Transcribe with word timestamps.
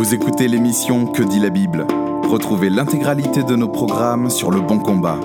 Vous 0.00 0.14
écoutez 0.14 0.48
l'émission 0.48 1.04
Que 1.04 1.22
dit 1.22 1.40
la 1.40 1.50
Bible 1.50 1.86
Retrouvez 2.22 2.70
l'intégralité 2.70 3.42
de 3.42 3.54
nos 3.54 3.68
programmes 3.68 4.30
sur 4.30 4.50
Le 4.50 4.62
Bon 4.62 4.78
Combat. 4.78 5.20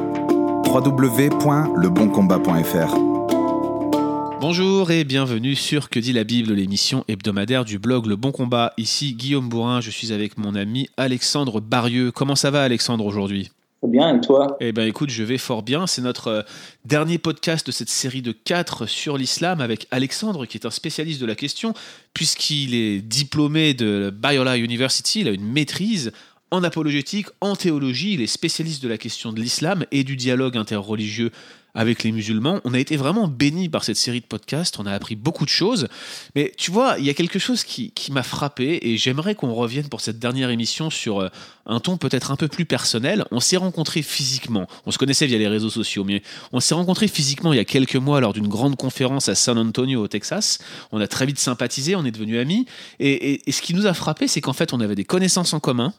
www.leboncombat.fr 0.67 2.96
Bonjour 4.42 4.92
et 4.92 5.06
bienvenue 5.06 5.56
sur 5.56 5.90
Que 5.90 6.00
dit 6.00 6.11
la 6.11 6.25
Bible, 6.25 6.51
l'émission 6.51 7.06
hebdomadaire 7.08 7.64
du 7.64 7.80
blog 7.80 8.05
Le 8.05 8.18
Bon 8.18 8.34
Combat. 8.34 8.73
Ici 8.75 9.14
Guillaume 9.14 9.48
Bourrin, 9.48 9.80
je 9.80 9.92
suis 9.92 10.11
avec 10.11 10.38
mon 10.38 10.56
ami 10.56 10.89
Alexandre 10.98 11.62
Barieux. 11.62 12.12
Comment 12.12 12.36
ça 12.36 12.52
va 12.52 12.62
Alexandre 12.62 13.05
aujourd'hui? 13.05 13.52
Bien, 13.88 14.16
et 14.16 14.22
toi? 14.22 14.58
Eh 14.60 14.72
bien 14.72 14.86
écoute, 14.86 15.10
je 15.10 15.24
vais 15.24 15.38
fort 15.38 15.64
bien. 15.64 15.88
C'est 15.88 16.02
notre 16.02 16.28
euh, 16.28 16.42
dernier 16.86 17.18
podcast 17.18 17.66
de 17.68 17.72
cette 17.72 17.90
série 17.90 18.22
de 18.22 18.32
4 18.32 18.86
sur 18.86 19.18
l'islam 19.18 19.62
avec 19.62 19.88
Alexandre, 19.92 20.46
qui 20.46 20.58
est 20.58 20.66
un 20.66 20.72
spécialiste 20.72 21.22
de 21.22 21.26
la 21.26 21.36
question, 21.36 21.74
puisqu'il 22.14 22.74
est 22.76 23.02
diplômé 23.02 23.74
de 23.74 24.14
Biola 24.14 24.58
University, 24.58 25.21
il 25.21 25.28
a 25.28 25.32
une 25.32 25.46
maîtrise 25.46 26.12
en 26.52 26.64
apologétique, 26.64 27.28
en 27.42 27.56
théologie, 27.56 28.14
il 28.14 28.21
est 28.21 28.28
spécialiste 28.28 28.82
de 28.84 28.88
la 28.88 28.98
question 28.98 29.34
de 29.34 29.42
l'islam 29.42 29.86
et 29.92 30.04
du 30.04 30.15
dialogue 30.15 30.57
interreligieux 30.57 31.32
avec 31.75 32.03
les 32.03 32.11
musulmans. 32.11 32.61
On 32.63 32.73
a 32.73 32.79
été 32.79 32.95
vraiment 32.95 33.27
bénis 33.27 33.70
par 33.70 33.84
cette 33.84 33.97
série 33.97 34.21
de 34.21 34.25
podcasts, 34.25 34.79
on 34.79 34.85
a 34.85 34.91
appris 34.91 35.15
beaucoup 35.15 35.45
de 35.45 35.49
choses. 35.49 35.88
Mais 36.35 36.51
tu 36.57 36.71
vois, 36.71 36.95
il 36.98 37.05
y 37.05 37.09
a 37.09 37.13
quelque 37.13 37.38
chose 37.38 37.63
qui, 37.63 37.91
m'a 38.11 38.23
frappé 38.23 38.79
et 38.81 38.98
j'aimerais 38.98 39.35
qu'on 39.35 39.53
revienne 39.53 39.89
pour 39.89 39.99
cette 39.99 40.20
dernière 40.20 40.49
émission 40.49 40.89
sur 40.89 41.20
euh, 41.20 41.29
un 41.65 41.79
ton 41.79 41.98
peut-être 41.98 42.31
un 42.31 42.38
peu 42.38 42.48
plus 42.48 42.65
personnel. 42.65 43.25
On 43.31 43.41
s'est 43.41 43.57
rencontrés 43.57 44.03
physiquement, 44.03 44.67
on 44.85 44.91
se 44.91 44.98
connaissait 44.98 45.25
via 45.25 45.38
les 45.38 45.48
réseaux 45.48 45.70
sociaux, 45.70 46.05
mais 46.05 46.21
on 46.53 46.61
s'est 46.61 46.75
rencontrés 46.75 47.07
physiquement 47.07 47.51
il 47.51 47.57
y 47.57 47.59
a 47.59 47.65
quelques 47.65 47.95
mois 47.95 48.21
lors 48.21 48.31
d'une 48.31 48.48
grande 48.48 48.77
conférence 48.77 49.27
à 49.27 49.35
San 49.35 49.57
Antonio 49.57 50.01
au 50.01 50.07
Texas. 50.07 50.59
On 50.91 51.01
a 51.01 51.07
très 51.07 51.26
vite 51.26 51.39
sympathisé, 51.39 51.95
on 51.95 52.05
est 52.05 52.12
devenus 52.12 52.39
amis. 52.39 52.65
et 52.99 53.41
ce 53.49 53.62
qui 53.62 53.73
nous 53.73 53.85
a 53.85 53.93
frappé, 53.93 54.27
c'est 54.27 54.39
qu'en 54.39 54.53
fait, 54.53 54.71
on 54.71 54.79
avait 54.79 54.95
des 54.95 55.03
connaissances 55.05 55.53
en 55.53 55.59
commun 55.59 55.93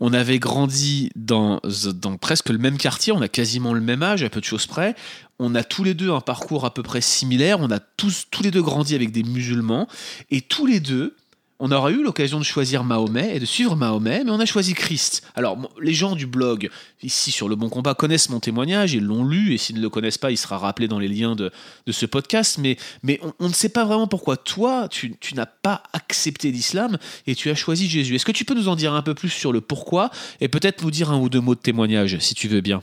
on 0.00 0.12
avait 0.12 0.38
grandi 0.38 1.10
dans, 1.16 1.60
dans 1.94 2.16
presque 2.16 2.50
le 2.50 2.58
même 2.58 2.78
quartier, 2.78 3.12
on 3.12 3.22
a 3.22 3.28
quasiment 3.28 3.72
le 3.72 3.80
même 3.80 4.02
âge, 4.02 4.22
à 4.22 4.30
peu 4.30 4.40
de 4.40 4.44
choses 4.44 4.66
près. 4.66 4.94
On 5.38 5.54
a 5.54 5.64
tous 5.64 5.82
les 5.82 5.94
deux 5.94 6.10
un 6.10 6.20
parcours 6.20 6.64
à 6.64 6.72
peu 6.72 6.82
près 6.82 7.00
similaire, 7.00 7.58
on 7.60 7.70
a 7.70 7.80
tous, 7.80 8.26
tous 8.30 8.42
les 8.42 8.50
deux 8.50 8.62
grandi 8.62 8.94
avec 8.94 9.10
des 9.10 9.24
musulmans, 9.24 9.88
et 10.30 10.40
tous 10.40 10.66
les 10.66 10.80
deux, 10.80 11.16
on 11.60 11.70
aura 11.70 11.90
eu 11.90 12.02
l'occasion 12.02 12.38
de 12.38 12.44
choisir 12.44 12.84
Mahomet 12.84 13.36
et 13.36 13.40
de 13.40 13.44
suivre 13.44 13.76
Mahomet, 13.76 14.24
mais 14.24 14.30
on 14.30 14.40
a 14.40 14.44
choisi 14.44 14.74
Christ. 14.74 15.22
Alors, 15.34 15.56
les 15.80 15.94
gens 15.94 16.16
du 16.16 16.26
blog, 16.26 16.68
ici 17.02 17.30
sur 17.30 17.48
Le 17.48 17.54
Bon 17.54 17.68
Combat, 17.68 17.94
connaissent 17.94 18.28
mon 18.28 18.40
témoignage, 18.40 18.94
ils 18.94 19.04
l'ont 19.04 19.24
lu, 19.24 19.54
et 19.54 19.58
s'ils 19.58 19.76
ne 19.76 19.80
le 19.80 19.88
connaissent 19.88 20.18
pas, 20.18 20.30
il 20.30 20.36
sera 20.36 20.58
rappelé 20.58 20.88
dans 20.88 20.98
les 20.98 21.08
liens 21.08 21.36
de, 21.36 21.50
ce 21.88 22.06
podcast, 22.06 22.58
mais, 22.60 22.76
mais 23.02 23.20
on, 23.38 23.48
ne 23.48 23.52
sait 23.54 23.68
pas 23.68 23.84
vraiment 23.84 24.08
pourquoi 24.08 24.36
toi, 24.36 24.88
tu, 24.88 25.16
n'as 25.34 25.46
pas 25.46 25.82
accepté 25.92 26.50
l'islam 26.50 26.98
et 27.26 27.34
tu 27.34 27.50
as 27.50 27.54
choisi 27.54 27.88
Jésus. 27.88 28.16
Est-ce 28.16 28.26
que 28.26 28.32
tu 28.32 28.44
peux 28.44 28.54
nous 28.54 28.68
en 28.68 28.76
dire 28.76 28.92
un 28.92 29.02
peu 29.02 29.14
plus 29.14 29.30
sur 29.30 29.52
le 29.52 29.60
pourquoi, 29.60 30.10
et 30.40 30.48
peut-être 30.48 30.82
nous 30.82 30.90
dire 30.90 31.10
un 31.12 31.20
ou 31.20 31.28
deux 31.28 31.40
mots 31.40 31.54
de 31.54 31.60
témoignage, 31.60 32.18
si 32.18 32.34
tu 32.34 32.48
veux 32.48 32.60
bien? 32.60 32.82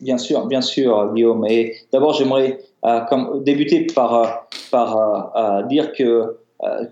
Bien 0.00 0.18
sûr, 0.18 0.46
bien 0.46 0.60
sûr, 0.60 1.12
Guillaume. 1.14 1.46
Et 1.48 1.76
d'abord, 1.92 2.14
j'aimerais 2.14 2.58
euh, 2.84 3.00
débuter 3.42 3.86
par, 3.94 4.14
euh, 4.14 4.26
par 4.72 5.36
euh, 5.36 5.62
dire 5.62 5.92
que 5.92 6.38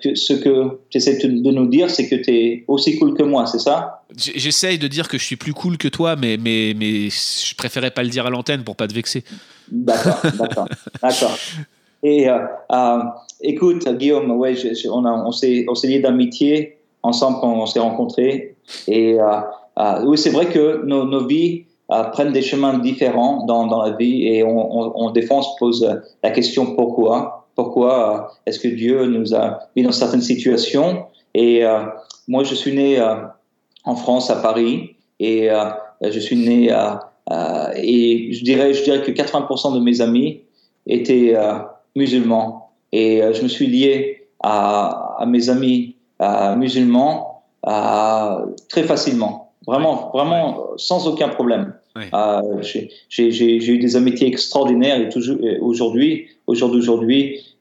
que 0.03 0.15
ce 0.15 0.33
que 0.33 0.81
tu 0.91 0.99
essaies 0.99 1.19
de 1.19 1.51
nous 1.51 1.67
dire, 1.67 1.91
c'est 1.91 2.09
que 2.09 2.17
tu 2.17 2.31
es 2.31 2.65
aussi 2.67 2.99
cool 2.99 3.15
que 3.15 3.23
moi, 3.23 3.47
c'est 3.47 3.61
ça? 3.61 4.03
J'essaye 4.17 4.79
de 4.79 4.89
dire 4.89 5.09
que 5.09 5.17
je 5.19 5.25
suis 5.25 5.37
plus 5.37 5.53
cool 5.53 5.79
que 5.79 5.89
toi, 5.89 6.17
mais, 6.17 6.37
mais, 6.37 6.75
mais 6.77 7.09
je 7.09 7.55
préférais 7.55 7.93
pas 7.93 8.03
le 8.03 8.09
dire 8.09 8.27
à 8.27 8.31
l'antenne 8.31 8.65
pour 8.65 8.75
pas 8.75 8.89
te 8.89 8.95
vexer. 8.95 9.23
D'accord, 9.71 10.21
d'accord, 10.37 10.69
d'accord. 11.03 11.39
Et 12.03 12.29
euh, 12.29 12.39
euh, 12.73 12.99
écoute, 13.43 13.89
Guillaume, 13.97 14.31
ouais, 14.33 14.55
on, 14.89 15.05
on 15.05 15.33
s'est 15.33 15.65
liés 15.85 16.01
d'amitié 16.01 16.79
ensemble 17.03 17.39
quand 17.41 17.53
on 17.53 17.67
s'est 17.67 17.81
rencontrés. 17.81 18.57
Et 18.89 19.17
oui, 20.05 20.19
c'est 20.19 20.31
vrai 20.31 20.47
que 20.47 20.85
nos, 20.85 21.05
nos 21.05 21.27
vies 21.27 21.65
prennent 22.13 22.33
des 22.33 22.43
chemins 22.43 22.79
différents 22.79 23.45
dans, 23.47 23.67
dans 23.67 23.83
la 23.83 23.93
vie 23.93 24.27
et 24.27 24.43
on, 24.45 24.99
on, 25.01 25.11
des 25.11 25.23
fois 25.23 25.39
on 25.39 25.43
se 25.43 25.57
pose 25.59 26.01
la 26.23 26.31
question 26.31 26.75
pourquoi. 26.75 27.40
Pourquoi 27.63 27.93
euh, 27.93 28.33
est-ce 28.47 28.59
que 28.59 28.69
Dieu 28.69 29.05
nous 29.05 29.35
a 29.35 29.69
mis 29.77 29.83
dans 29.83 29.93
certaines 29.93 30.23
situations 30.23 31.05
Et 31.35 31.63
euh, 31.63 31.81
moi, 32.27 32.43
je 32.43 32.55
suis 32.55 32.73
né 32.73 32.99
euh, 32.99 33.17
en 33.85 33.97
France, 33.97 34.31
à 34.31 34.37
Paris, 34.37 34.97
et 35.19 35.51
je 36.01 36.19
suis 36.19 36.37
né 36.37 36.71
et 37.77 38.33
je 38.33 38.45
dirais, 38.45 38.73
je 38.73 38.83
dirais 38.83 39.03
que 39.03 39.11
80% 39.11 39.75
de 39.75 39.81
mes 39.81 40.01
amis 40.01 40.41
étaient 40.87 41.35
musulmans. 41.95 42.71
Et 42.93 43.21
je 43.35 43.43
me 43.43 43.49
suis 43.49 43.67
lié 43.67 44.29
à, 44.43 45.23
mes 45.27 45.51
amis 45.51 45.97
musulmans 46.57 47.43
très 47.63 48.85
facilement, 48.85 49.53
vraiment, 49.67 50.11
vraiment 50.15 50.69
sans 50.79 51.07
aucun 51.07 51.29
problème. 51.29 51.75
j'ai 53.11 53.73
eu 53.75 53.79
des 53.79 53.97
amitiés 53.97 54.29
extraordinaires 54.29 54.99
et 54.99 55.11
toujours 55.11 55.37
aujourd'hui, 55.61 56.29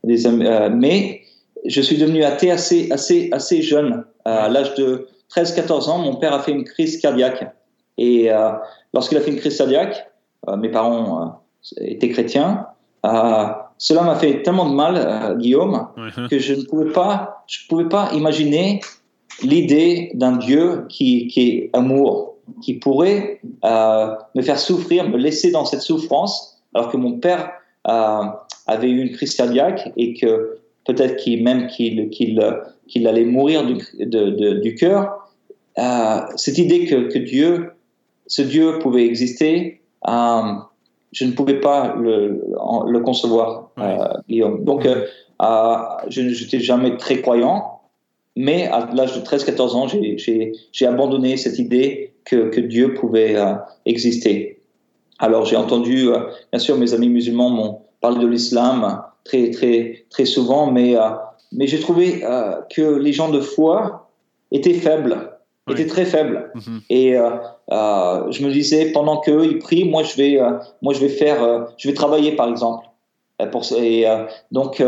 euh, 0.07 0.69
mais 0.73 1.21
je 1.65 1.81
suis 1.81 1.97
devenu 1.97 2.23
athée 2.23 2.51
assez, 2.51 2.91
assez, 2.91 3.29
assez 3.31 3.61
jeune. 3.61 4.05
Euh, 4.27 4.45
à 4.45 4.49
l'âge 4.49 4.75
de 4.75 5.07
13-14 5.35 5.89
ans, 5.89 5.97
mon 5.99 6.15
père 6.15 6.33
a 6.33 6.39
fait 6.39 6.51
une 6.51 6.63
crise 6.63 6.99
cardiaque. 6.99 7.53
Et 7.97 8.31
euh, 8.31 8.51
lorsqu'il 8.93 9.17
a 9.17 9.21
fait 9.21 9.31
une 9.31 9.37
crise 9.37 9.57
cardiaque, 9.57 10.09
mes 10.57 10.69
parents 10.69 11.43
étaient 11.81 12.07
chrétiens. 12.09 12.67
cela 13.03 14.03
m'a 14.03 14.15
fait 14.15 14.41
tellement 14.41 14.69
de 14.69 14.73
mal, 14.73 15.35
Guillaume, 15.37 15.89
que 16.29 16.39
je 16.39 16.53
ne 16.53 16.63
pouvais 16.63 16.93
pas, 16.93 17.43
je 17.45 17.67
pouvais 17.67 17.89
pas 17.89 18.09
imaginer 18.13 18.79
l'idée 19.43 20.11
d'un 20.13 20.37
Dieu 20.37 20.85
qui, 20.87 21.27
qui, 21.27 21.49
est 21.49 21.69
amour, 21.73 22.37
qui 22.63 22.75
pourrait 22.75 23.41
me 23.63 24.41
faire 24.41 24.57
souffrir, 24.57 25.09
me 25.09 25.17
laisser 25.17 25.51
dans 25.51 25.65
cette 25.65 25.81
souffrance, 25.81 26.63
alors 26.73 26.89
que 26.89 26.95
mon 26.95 27.19
père 27.19 27.51
avait 28.69 28.89
eu 28.89 29.01
une 29.01 29.11
crise 29.11 29.35
cardiaque 29.35 29.91
et 29.97 30.13
que 30.13 30.59
peut-être 30.85 31.17
qu'il, 31.17 31.43
même 31.43 31.67
qu'il, 31.67 32.09
qu'il, 32.09 33.07
allait 33.07 33.25
mourir 33.25 33.65
du, 33.65 33.77
du 34.61 34.75
cœur, 34.75 35.29
euh, 35.77 36.19
cette 36.35 36.57
idée 36.57 36.85
que, 36.85 37.11
que, 37.11 37.19
Dieu, 37.19 37.71
ce 38.27 38.41
Dieu 38.41 38.79
pouvait 38.79 39.05
exister, 39.05 39.81
euh, 40.07 40.41
je 41.11 41.25
ne 41.25 41.31
pouvais 41.31 41.59
pas 41.59 41.95
le, 41.99 42.43
le 42.87 42.99
concevoir, 42.99 43.71
euh, 43.79 43.97
Guillaume. 44.27 44.63
Donc, 44.63 44.87
je 44.87 46.21
n'étais 46.21 46.59
jamais 46.59 46.97
très 46.97 47.21
croyant, 47.21 47.81
mais 48.35 48.67
à 48.67 48.89
l'âge 48.93 49.15
de 49.15 49.21
13-14 49.21 49.75
ans, 49.75 49.87
j'ai, 49.87 50.53
j'ai, 50.71 50.85
abandonné 50.85 51.37
cette 51.37 51.59
idée 51.59 52.13
que, 52.25 52.49
que 52.49 52.61
Dieu 52.61 52.93
pouvait 52.93 53.35
exister. 53.85 54.61
Alors, 55.17 55.45
j'ai 55.45 55.55
entendu, 55.55 56.09
bien 56.51 56.59
sûr, 56.59 56.77
mes 56.77 56.93
amis 56.93 57.09
musulmans 57.09 57.49
m'ont 57.49 57.78
parler 58.01 58.19
de 58.19 58.27
l'islam 58.27 59.01
très, 59.23 59.51
très, 59.51 60.05
très 60.09 60.25
souvent, 60.25 60.71
mais, 60.71 60.95
euh, 60.95 61.09
mais 61.51 61.67
j'ai 61.67 61.79
trouvé 61.79 62.23
euh, 62.23 62.61
que 62.69 62.97
les 62.97 63.13
gens 63.13 63.29
de 63.29 63.41
foi 63.41 64.09
étaient 64.51 64.73
faibles, 64.73 65.37
étaient 65.69 65.87
très 65.87 66.05
faibles. 66.05 66.51
Mhm. 66.55 66.81
Et 66.89 67.15
euh, 67.17 68.31
je 68.31 68.43
me 68.43 68.51
disais, 68.51 68.91
pendant 68.91 69.17
qu'eux, 69.17 69.45
ils 69.45 69.59
prient, 69.59 69.85
moi, 69.85 70.03
je 70.03 70.15
vais, 70.15 70.39
moi, 70.81 70.93
je 70.93 70.99
vais 70.99 71.09
faire, 71.09 71.67
je 71.77 71.87
vais 71.87 71.93
travailler, 71.93 72.35
par 72.35 72.49
exemple. 72.49 72.85
Pour, 73.51 73.63
et 73.77 74.05
donc, 74.51 74.83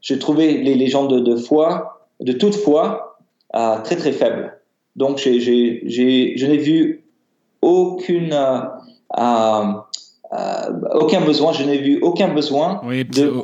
j'ai 0.00 0.18
trouvé 0.18 0.58
les, 0.58 0.74
les, 0.74 0.86
gens 0.86 1.06
de, 1.06 1.18
de, 1.18 1.36
foi, 1.36 2.06
de 2.20 2.32
toute 2.32 2.54
foi, 2.54 3.18
très, 3.52 3.96
très 3.96 4.12
faibles. 4.12 4.60
Donc, 4.94 5.16
j'ai, 5.16 5.40
je 5.40 6.46
n'ai 6.46 6.58
vu 6.58 7.04
aucune 7.62 8.34
euh, 10.36 10.70
aucun 10.94 11.20
besoin, 11.20 11.52
je 11.52 11.62
n'ai 11.62 11.78
vu 11.78 11.98
aucun 12.02 12.28
besoin. 12.28 12.80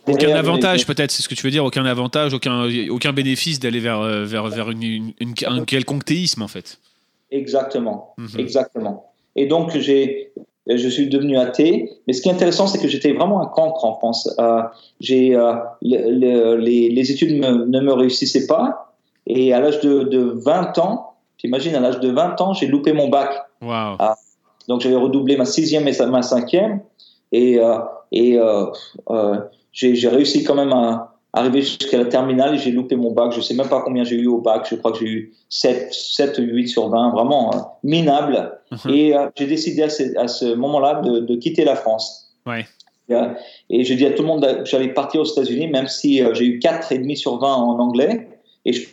aucun 0.07 0.35
avantage 0.35 0.87
peut-être, 0.87 1.11
c'est 1.11 1.23
ce 1.23 1.29
que 1.29 1.35
tu 1.35 1.45
veux 1.45 1.51
dire, 1.51 1.65
aucun 1.65 1.87
avantage, 1.87 2.35
aucun, 2.35 2.69
aucun 2.91 3.13
bénéfice 3.13 3.61
d'aller 3.61 3.81
vers, 3.81 4.01
euh, 4.01 4.25
vers, 4.25 4.49
vers 4.49 4.71
une, 4.71 5.13
un 5.47 5.65
quelconque 5.65 6.05
théisme 6.05 6.43
en 6.43 6.49
fait. 6.49 6.79
Exactement, 7.31 8.15
mhm. 8.19 8.29
exactement. 8.39 9.13
Et 9.37 9.47
donc 9.47 9.77
j'ai, 9.79 10.33
je 10.67 10.89
suis 10.89 11.09
devenu 11.09 11.39
athée, 11.39 11.91
mais 12.07 12.13
ce 12.13 12.21
qui 12.21 12.29
est 12.29 12.33
intéressant, 12.33 12.67
c'est 12.67 12.79
que 12.79 12.89
j'étais 12.89 13.13
vraiment 13.13 13.41
un 13.41 13.47
cancre 13.47 13.85
en 13.85 13.95
France. 13.95 14.29
Euh, 14.39 14.63
j'ai, 15.01 15.39
les, 15.81 16.91
les, 16.91 17.11
études 17.11 17.41
ne 17.41 17.81
me 17.81 17.93
réussissaient 17.93 18.47
pas, 18.47 18.95
et 19.27 19.55
à 19.55 19.61
l'âge 19.61 19.81
de, 19.81 20.03
de 20.03 20.35
20 20.45 20.79
ans, 20.79 21.15
t'imagines, 21.39 21.75
à 21.75 21.81
l'âge 21.81 22.01
de 22.01 22.11
20 22.11 22.41
ans, 22.41 22.53
j'ai 22.53 22.67
loupé 22.67 22.93
mon 22.93 23.09
bac. 23.09 23.31
Wow. 23.63 23.97
Donc 24.69 24.81
j'avais 24.81 24.97
redoublé 24.97 25.37
ma 25.37 25.45
sixième 25.45 25.89
et 25.89 26.07
ma 26.07 26.23
cinquième. 26.23 26.81
Et, 27.33 27.59
euh, 27.59 27.79
et 28.13 28.39
euh, 28.39 28.67
euh, 29.11 29.39
j'ai 29.73 30.09
réussi 30.09 30.45
quand 30.45 30.55
même 30.55 30.73
à 30.73 31.17
arriver 31.33 31.63
jusqu'à 31.63 31.97
la 31.97 32.05
terminale 32.05 32.55
et 32.55 32.59
j'ai 32.59 32.71
loupé 32.71 32.95
mon 32.95 33.13
bac. 33.13 33.33
Je 33.33 33.39
ne 33.39 33.43
sais 33.43 33.55
même 33.55 33.69
pas 33.69 33.81
combien 33.81 34.05
j'ai 34.05 34.17
eu 34.17 34.27
au 34.27 34.39
bac. 34.39 34.67
Je 34.71 34.77
crois 34.77 34.93
que 34.93 34.99
j'ai 34.99 35.07
eu 35.07 35.35
7, 35.49 35.93
7 35.93 36.39
ou 36.39 36.43
8 36.43 36.69
sur 36.69 36.89
20, 36.91 37.11
vraiment 37.11 37.79
minable. 37.83 38.59
Mhm. 38.71 38.95
Et 38.95 39.15
j'ai 39.37 39.47
décidé 39.47 39.83
à 39.83 39.89
ce, 39.89 40.55
moment-là 40.55 41.01
de, 41.01 41.21
de, 41.21 41.37
quitter 41.37 41.65
la 41.65 41.77
France. 41.77 42.35
Ouais. 42.47 42.67
Et 43.69 43.85
j'ai 43.85 43.97
dit 43.97 44.07
à 44.07 44.13
tout 44.13 44.23
le 44.23 44.29
monde 44.29 44.47
que 44.47 44.65
j'allais 44.65 44.89
partir 44.89 45.21
aux 45.23 45.25
États-Unis, 45.25 45.69
même 45.69 45.89
si 45.89 46.23
j'ai 46.33 46.45
eu 46.45 46.59
4,5 46.59 47.17
sur 47.17 47.39
20 47.39 47.55
en 47.55 47.79
anglais. 47.79 48.29
Et 48.65 48.73
je 48.73 48.89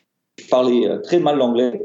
parlais 0.49 0.89
très 1.03 1.19
mal 1.19 1.37
l'anglais. 1.37 1.81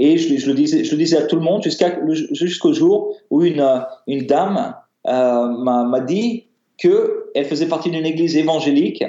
Et 0.00 0.16
je, 0.16 0.48
le 0.48 0.54
disais, 0.54 1.16
à 1.16 1.22
tout 1.22 1.34
le 1.34 1.42
monde 1.42 1.62
jusqu'au 1.64 2.72
jour 2.72 3.16
où 3.30 3.42
une, 3.42 3.84
une 4.06 4.26
dame 4.26 4.76
euh, 5.08 5.48
m'a 5.48 6.00
dit 6.00 6.46
qu'elle 6.76 7.44
faisait 7.44 7.66
partie 7.66 7.90
d'une 7.90 8.06
église 8.06 8.36
évangélique 8.36 9.04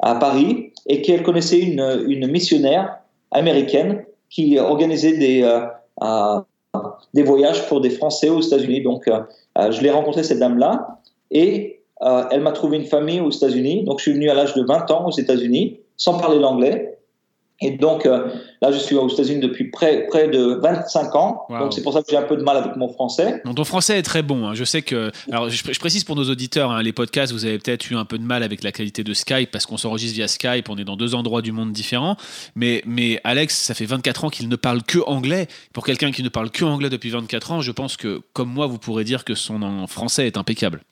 à 0.00 0.16
Paris 0.16 0.72
et 0.86 1.00
qu'elle 1.00 1.22
connaissait 1.22 1.60
une, 1.60 2.04
une, 2.08 2.26
missionnaire 2.26 2.98
américaine 3.30 4.04
qui 4.30 4.58
organisait 4.58 5.16
des, 5.16 5.42
euh, 5.44 5.60
euh, 6.02 6.40
des 7.14 7.22
voyages 7.22 7.68
pour 7.68 7.80
des 7.80 7.90
Français 7.90 8.28
aux 8.28 8.40
États-Unis. 8.40 8.82
Donc, 8.82 9.08
je 9.56 9.80
l'ai 9.80 9.90
rencontré 9.90 10.24
cette 10.24 10.40
dame-là 10.40 10.98
et 11.30 11.82
elle 12.00 12.40
m'a 12.40 12.50
trouvé 12.50 12.78
une 12.78 12.86
famille 12.86 13.20
aux 13.20 13.30
États-Unis. 13.30 13.84
Donc, 13.84 14.00
je 14.00 14.02
suis 14.02 14.12
venu 14.12 14.28
à 14.28 14.34
l'âge 14.34 14.54
de 14.54 14.64
20 14.64 14.90
ans 14.90 15.06
aux 15.06 15.16
États-Unis 15.16 15.78
sans 15.96 16.18
parler 16.18 16.40
l'anglais. 16.40 16.98
Et 17.62 17.70
donc, 17.72 18.06
euh, 18.06 18.28
là, 18.60 18.72
je 18.72 18.78
suis 18.78 18.96
aux 18.96 19.08
États-Unis 19.08 19.40
depuis 19.40 19.70
près, 19.70 20.06
près 20.08 20.28
de 20.28 20.58
25 20.60 21.14
ans. 21.14 21.46
Donc, 21.48 21.72
c'est 21.72 21.82
pour 21.82 21.92
ça 21.92 22.02
que 22.02 22.06
j'ai 22.10 22.16
un 22.16 22.22
peu 22.22 22.36
de 22.36 22.42
mal 22.42 22.56
avec 22.56 22.76
mon 22.76 22.88
français. 22.88 23.40
Donc, 23.44 23.56
ton 23.56 23.64
français 23.64 23.98
est 23.98 24.02
très 24.02 24.22
bon. 24.22 24.46
Hein. 24.46 24.54
Je 24.54 24.64
sais 24.64 24.82
que. 24.82 25.10
Alors, 25.30 25.48
je, 25.48 25.78
précise 25.78 26.04
pour 26.04 26.16
nos 26.16 26.28
auditeurs, 26.28 26.70
hein, 26.70 26.82
les 26.82 26.92
podcasts, 26.92 27.32
vous 27.32 27.44
avez 27.44 27.58
peut-être 27.58 27.90
eu 27.90 27.96
un 27.96 28.04
peu 28.04 28.18
de 28.18 28.24
mal 28.24 28.42
avec 28.42 28.62
la 28.62 28.72
qualité 28.72 29.04
de 29.04 29.14
Skype 29.14 29.50
parce 29.50 29.66
qu'on 29.66 29.76
s'enregistre 29.76 30.16
via 30.16 30.28
Skype. 30.28 30.68
On 30.68 30.76
est 30.76 30.84
dans 30.84 30.96
deux 30.96 31.14
endroits 31.14 31.42
du 31.42 31.52
monde 31.52 31.72
différents. 31.72 32.16
Mais, 32.56 32.82
mais 32.84 33.20
Alex, 33.24 33.56
ça 33.56 33.74
fait 33.74 33.86
24 33.86 34.24
ans 34.24 34.30
qu'il 34.30 34.48
ne 34.48 34.56
parle 34.56 34.82
que 34.82 34.98
anglais. 35.06 35.46
Pour 35.72 35.84
quelqu'un 35.84 36.10
qui 36.10 36.22
ne 36.22 36.28
parle 36.28 36.50
que 36.50 36.64
anglais 36.64 36.90
depuis 36.90 37.10
24 37.10 37.52
ans, 37.52 37.60
je 37.60 37.70
pense 37.70 37.96
que, 37.96 38.20
comme 38.32 38.50
moi, 38.50 38.66
vous 38.66 38.78
pourrez 38.78 39.04
dire 39.04 39.24
que 39.24 39.34
son 39.34 39.86
français 39.86 40.26
est 40.26 40.36
impeccable. 40.36 40.82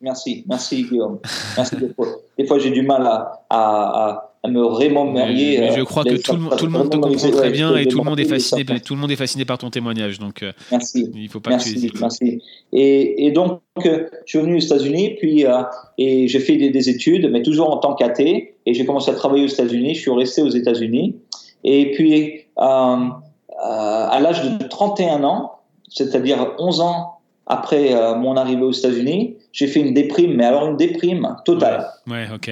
Merci, 0.00 0.44
merci 0.46 0.82
Guillaume. 0.84 1.18
Merci 1.56 1.76
des 1.76 1.94
fois, 1.94 2.06
fois 2.46 2.58
j'ai 2.58 2.70
du 2.70 2.82
mal 2.82 3.06
à, 3.06 3.44
à 3.48 3.84
à 3.94 4.33
me 4.48 4.64
remémorier. 4.64 5.58
Mais, 5.58 5.72
je 5.72 5.80
euh, 5.80 5.84
crois 5.84 6.04
que 6.04 6.16
tout 6.20 6.36
le, 6.36 6.56
tout 6.56 6.66
le 6.66 6.72
monde 6.72 6.90
te 6.90 6.96
comprend 6.96 7.30
très 7.30 7.50
bien 7.50 7.76
et 7.76 7.86
tout 7.86 7.98
le 7.98 8.04
monde 8.04 8.20
est 8.20 8.24
fasciné, 8.24 8.64
tout 8.64 8.94
le 8.94 9.00
monde 9.00 9.10
est 9.10 9.16
fasciné 9.16 9.44
par 9.44 9.58
ton 9.58 9.70
témoignage. 9.70 10.18
Donc, 10.18 10.42
euh, 10.42 10.52
merci. 10.70 11.10
Il 11.14 11.28
faut 11.28 11.40
pas 11.40 11.50
merci, 11.50 11.74
que 11.74 11.92
tu 11.92 11.98
merci. 12.00 12.42
Et, 12.72 13.26
et, 13.26 13.30
donc, 13.30 13.60
euh, 13.84 14.06
je 14.26 14.30
suis 14.30 14.38
venu 14.38 14.56
aux 14.56 14.60
États-Unis, 14.60 15.16
puis 15.18 15.44
et 15.98 16.28
j'ai 16.28 16.40
fait 16.40 16.56
des, 16.56 16.88
études, 16.90 17.30
mais 17.30 17.42
toujours 17.42 17.70
en 17.70 17.78
tant 17.78 17.94
qu'athée. 17.94 18.56
Et 18.66 18.74
j'ai 18.74 18.84
commencé 18.84 19.10
à 19.10 19.14
travailler 19.14 19.44
aux 19.44 19.48
États-Unis. 19.48 19.94
Je 19.94 20.00
suis 20.00 20.10
resté 20.10 20.42
aux 20.42 20.50
États-Unis. 20.50 21.16
Et 21.64 21.92
puis, 21.92 22.42
à 22.56 24.20
l'âge 24.20 24.42
de 24.42 24.68
31 24.68 25.24
ans, 25.24 25.52
c'est-à-dire 25.88 26.54
11 26.58 26.80
ans 26.80 27.18
après 27.46 27.94
mon 28.16 28.36
arrivée 28.36 28.62
aux 28.62 28.72
États-Unis, 28.72 29.36
j'ai 29.52 29.66
fait 29.66 29.80
une 29.80 29.94
déprime, 29.94 30.34
mais 30.34 30.44
alors 30.44 30.66
une 30.66 30.76
déprime 30.76 31.36
totale. 31.44 31.86
Ouais, 32.06 32.26
ok 32.34 32.50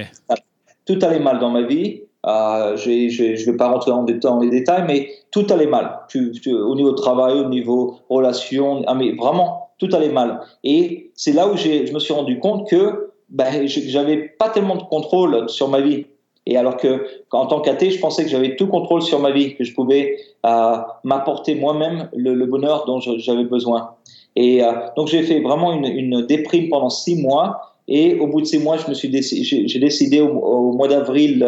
tout 0.87 0.99
allait 1.03 1.21
mal 1.21 1.39
dans 1.39 1.51
ma 1.51 1.63
vie. 1.63 2.03
Euh, 2.25 2.77
je 2.77 2.91
ne 2.91 3.51
vais 3.51 3.57
pas 3.57 3.69
rentrer 3.69 3.91
dans, 3.91 4.41
les 4.41 4.51
détails, 4.51 4.85
mais 4.87 5.09
tout 5.31 5.47
allait 5.51 5.67
mal. 5.67 6.01
au 6.15 6.75
niveau 6.75 6.93
travail, 6.93 7.41
au 7.41 7.49
niveau 7.49 7.97
relation, 8.09 8.83
ah, 8.87 8.95
mais 8.95 9.13
vraiment, 9.13 9.71
tout 9.79 9.89
allait 9.93 10.13
mal. 10.13 10.41
Et 10.63 11.11
c'est 11.15 11.33
là 11.33 11.49
où 11.49 11.57
je 11.57 11.93
me 11.93 11.99
suis 11.99 12.15
rendu 12.15 12.39
compte 12.39 12.69
que 12.69 13.11
ben, 13.29 13.67
j'avais 13.67 14.19
pas 14.39 14.51
tellement 14.51 14.77
de 14.77 14.83
contrôle 14.83 15.49
sur 15.49 15.69
ma 15.69 15.81
vie. 15.81 16.07
Et 16.45 16.57
alors 16.57 16.77
que, 16.77 17.07
en 17.31 17.47
tant 17.47 17.61
qu'athée, 17.61 17.91
je 17.91 18.01
pensais 18.01 18.25
que 18.25 18.31
j'avais 18.31 18.57
tout 18.57 18.67
contrôle 18.67 19.03
sur 19.03 19.21
ma 19.21 19.31
vie, 19.31 19.55
que 19.55 19.65
je 19.65 19.75
pouvais 19.75 20.17
euh, 20.45 20.77
m'apporter 21.05 21.55
moi-même 21.55 22.09
le, 22.15 22.45
bonheur 22.47 22.85
dont 22.85 23.01
j'avais 23.01 23.45
besoin. 23.45 23.95
Et 24.35 24.63
euh, 24.65 24.73
donc 24.97 25.09
j'ai 25.09 25.23
fait 25.23 25.41
vraiment 25.41 25.73
une, 25.73 25.85
une 25.85 26.27
déprime 26.27 26.69
pendant 26.69 26.91
six 26.91 27.21
mois 27.21 27.72
et 27.95 28.19
au 28.19 28.27
bout 28.27 28.41
de 28.41 28.47
ces 28.47 28.59
mois, 28.59 28.79
je 28.79 28.89
me 28.89 28.95
suis 28.95 29.13
j'ai 29.13 29.79
décidé 29.79 30.23
au, 30.23 30.73
mois 30.73 30.89
d'avril 30.89 31.47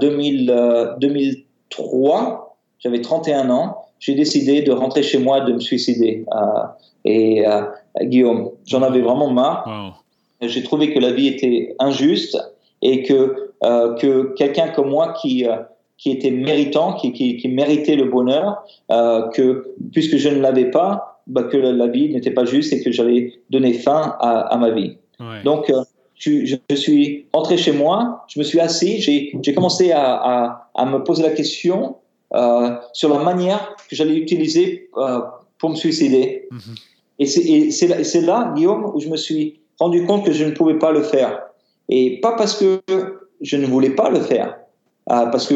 2003, 0.00 2.20
euh, 2.20 2.24
j'avais 2.80 3.00
31 3.00 3.50
ans, 3.50 3.76
j'ai 4.00 4.16
décidé 4.16 4.62
de 4.62 4.72
rentrer 4.72 5.04
chez 5.04 5.18
moi, 5.18 5.42
de 5.42 5.52
me 5.52 5.60
suicider. 5.60 6.24
Euh, 6.34 6.64
et 7.04 7.46
euh, 7.46 7.62
Guillaume, 8.02 8.50
j'en 8.66 8.82
avais 8.82 9.00
vraiment 9.00 9.30
marre. 9.30 10.02
J'ai 10.42 10.64
trouvé 10.64 10.92
que 10.92 10.98
la 10.98 11.12
vie 11.12 11.28
était 11.28 11.76
injuste 11.78 12.36
et 12.82 13.04
que, 13.04 13.52
que 13.62 14.34
quelqu'un 14.34 14.70
comme 14.70 14.90
moi 14.90 15.14
qui, 15.22 15.46
qui 15.98 16.10
était 16.10 16.32
méritant, 16.32 16.94
qui, 16.94 17.12
qui, 17.12 17.48
méritait 17.48 17.94
le 17.94 18.06
bonheur, 18.06 18.64
que 18.88 19.72
puisque 19.92 20.16
je 20.16 20.30
ne 20.30 20.40
l'avais 20.40 20.72
pas, 20.72 21.22
bah, 21.28 21.44
que 21.44 21.58
la, 21.58 21.86
vie 21.86 22.12
n'était 22.12 22.32
pas 22.32 22.44
juste 22.44 22.72
et 22.72 22.82
que 22.82 22.90
j'avais 22.90 23.34
donné 23.50 23.74
fin 23.74 24.16
à, 24.18 24.52
à 24.52 24.56
ma 24.56 24.70
vie. 24.70 24.96
Donc, 25.44 25.70
euh, 25.70 25.82
je, 26.14 26.56
je, 26.70 26.76
suis 26.76 27.26
rentré 27.32 27.56
chez 27.56 27.72
moi, 27.72 28.24
je 28.28 28.38
me 28.38 28.44
suis 28.44 28.60
assis, 28.60 29.00
j'ai 29.00 29.54
commencé 29.54 29.92
à, 29.92 30.14
à, 30.14 30.70
à, 30.74 30.86
me 30.86 31.02
poser 31.02 31.22
la 31.22 31.30
question 31.30 31.96
euh, 32.34 32.76
sur 32.92 33.08
la 33.08 33.22
manière 33.22 33.74
que 33.88 33.96
j'allais 33.96 34.16
utiliser 34.16 34.88
euh, 34.96 35.20
pour 35.58 35.70
me 35.70 35.74
suicider. 35.74 36.48
Mhm. 36.50 36.74
Et 37.18 37.26
c'est 37.26 38.20
là, 38.20 38.52
Guillaume, 38.54 38.92
où 38.94 39.00
je 39.00 39.08
me 39.08 39.16
suis 39.16 39.60
rendu 39.78 40.06
compte 40.06 40.24
que 40.24 40.32
je 40.32 40.44
ne 40.44 40.52
pouvais 40.52 40.78
pas 40.78 40.92
le 40.92 41.02
faire. 41.02 41.42
Et 41.88 42.20
pas 42.20 42.32
parce 42.32 42.56
que 42.56 42.80
je 43.40 43.56
ne 43.56 43.66
voulais 43.66 43.90
pas 43.90 44.08
le 44.10 44.20
faire, 44.20 44.56
euh, 45.10 45.26
parce 45.26 45.46
que 45.48 45.54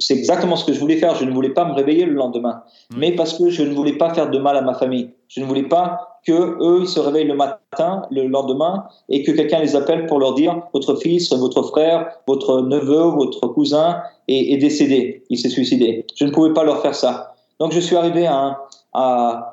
c'est 0.00 0.14
exactement 0.14 0.56
ce 0.56 0.64
que 0.64 0.72
je 0.72 0.80
voulais 0.80 0.96
faire. 0.96 1.14
Je 1.14 1.24
ne 1.24 1.32
voulais 1.32 1.50
pas 1.50 1.64
me 1.64 1.74
réveiller 1.74 2.06
le 2.06 2.14
lendemain, 2.14 2.62
mais 2.96 3.14
parce 3.14 3.38
que 3.38 3.50
je 3.50 3.62
ne 3.62 3.74
voulais 3.74 3.98
pas 3.98 4.14
faire 4.14 4.30
de 4.30 4.38
mal 4.38 4.56
à 4.56 4.62
ma 4.62 4.74
famille. 4.74 5.10
Je 5.28 5.40
ne 5.40 5.44
voulais 5.44 5.68
pas 5.68 6.07
que 6.26 6.32
eux 6.32 6.80
ils 6.82 6.88
se 6.88 7.00
réveillent 7.00 7.26
le 7.26 7.36
matin, 7.36 8.02
le 8.10 8.26
lendemain, 8.26 8.84
et 9.08 9.22
que 9.22 9.32
quelqu'un 9.32 9.60
les 9.60 9.76
appelle 9.76 10.06
pour 10.06 10.18
leur 10.18 10.34
dire 10.34 10.60
votre 10.72 10.96
fils, 10.96 11.32
votre 11.32 11.62
frère, 11.62 12.10
votre 12.26 12.62
neveu, 12.62 13.02
votre 13.02 13.48
cousin 13.48 14.02
est, 14.28 14.56
décédé, 14.58 15.24
il 15.30 15.38
s'est 15.38 15.48
suicidé. 15.48 16.06
Je 16.14 16.24
ne 16.24 16.30
pouvais 16.30 16.52
pas 16.52 16.64
leur 16.64 16.82
faire 16.82 16.94
ça. 16.94 17.34
Donc 17.58 17.72
je 17.72 17.80
suis 17.80 17.96
arrivé 17.96 18.26
à, 18.26 19.52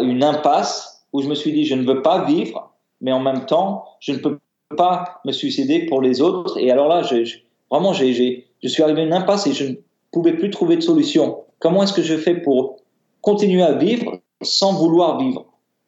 une 0.00 0.24
impasse 0.24 1.04
où 1.12 1.22
je 1.22 1.28
me 1.28 1.34
suis 1.34 1.52
dit 1.52 1.64
je 1.64 1.74
ne 1.74 1.84
veux 1.84 2.02
pas 2.02 2.24
vivre, 2.24 2.72
mais 3.00 3.12
en 3.12 3.20
même 3.20 3.46
temps 3.46 3.84
je 4.00 4.12
ne 4.12 4.18
peux 4.18 4.38
pas 4.76 5.20
me 5.24 5.32
suicider 5.32 5.86
pour 5.86 6.00
les 6.00 6.20
autres. 6.20 6.58
Et 6.58 6.70
alors 6.70 6.88
là, 6.88 7.02
vraiment, 7.70 7.92
je 7.92 8.04
suis 8.66 8.82
arrivé 8.82 9.02
à 9.02 9.04
une 9.04 9.12
impasse 9.12 9.46
et 9.46 9.52
je 9.52 9.64
ne 9.64 9.74
pouvais 10.12 10.34
plus 10.34 10.50
trouver 10.50 10.76
de 10.76 10.82
solution. 10.82 11.38
Comment 11.58 11.82
est-ce 11.82 11.92
que 11.92 12.02
je 12.02 12.16
fais 12.16 12.34
pour 12.34 12.76
continuer 13.20 13.62
à 13.62 13.72
vivre 13.72 14.19
sans 14.42 14.74
vouloir 14.74 15.18
vivre. 15.18 15.44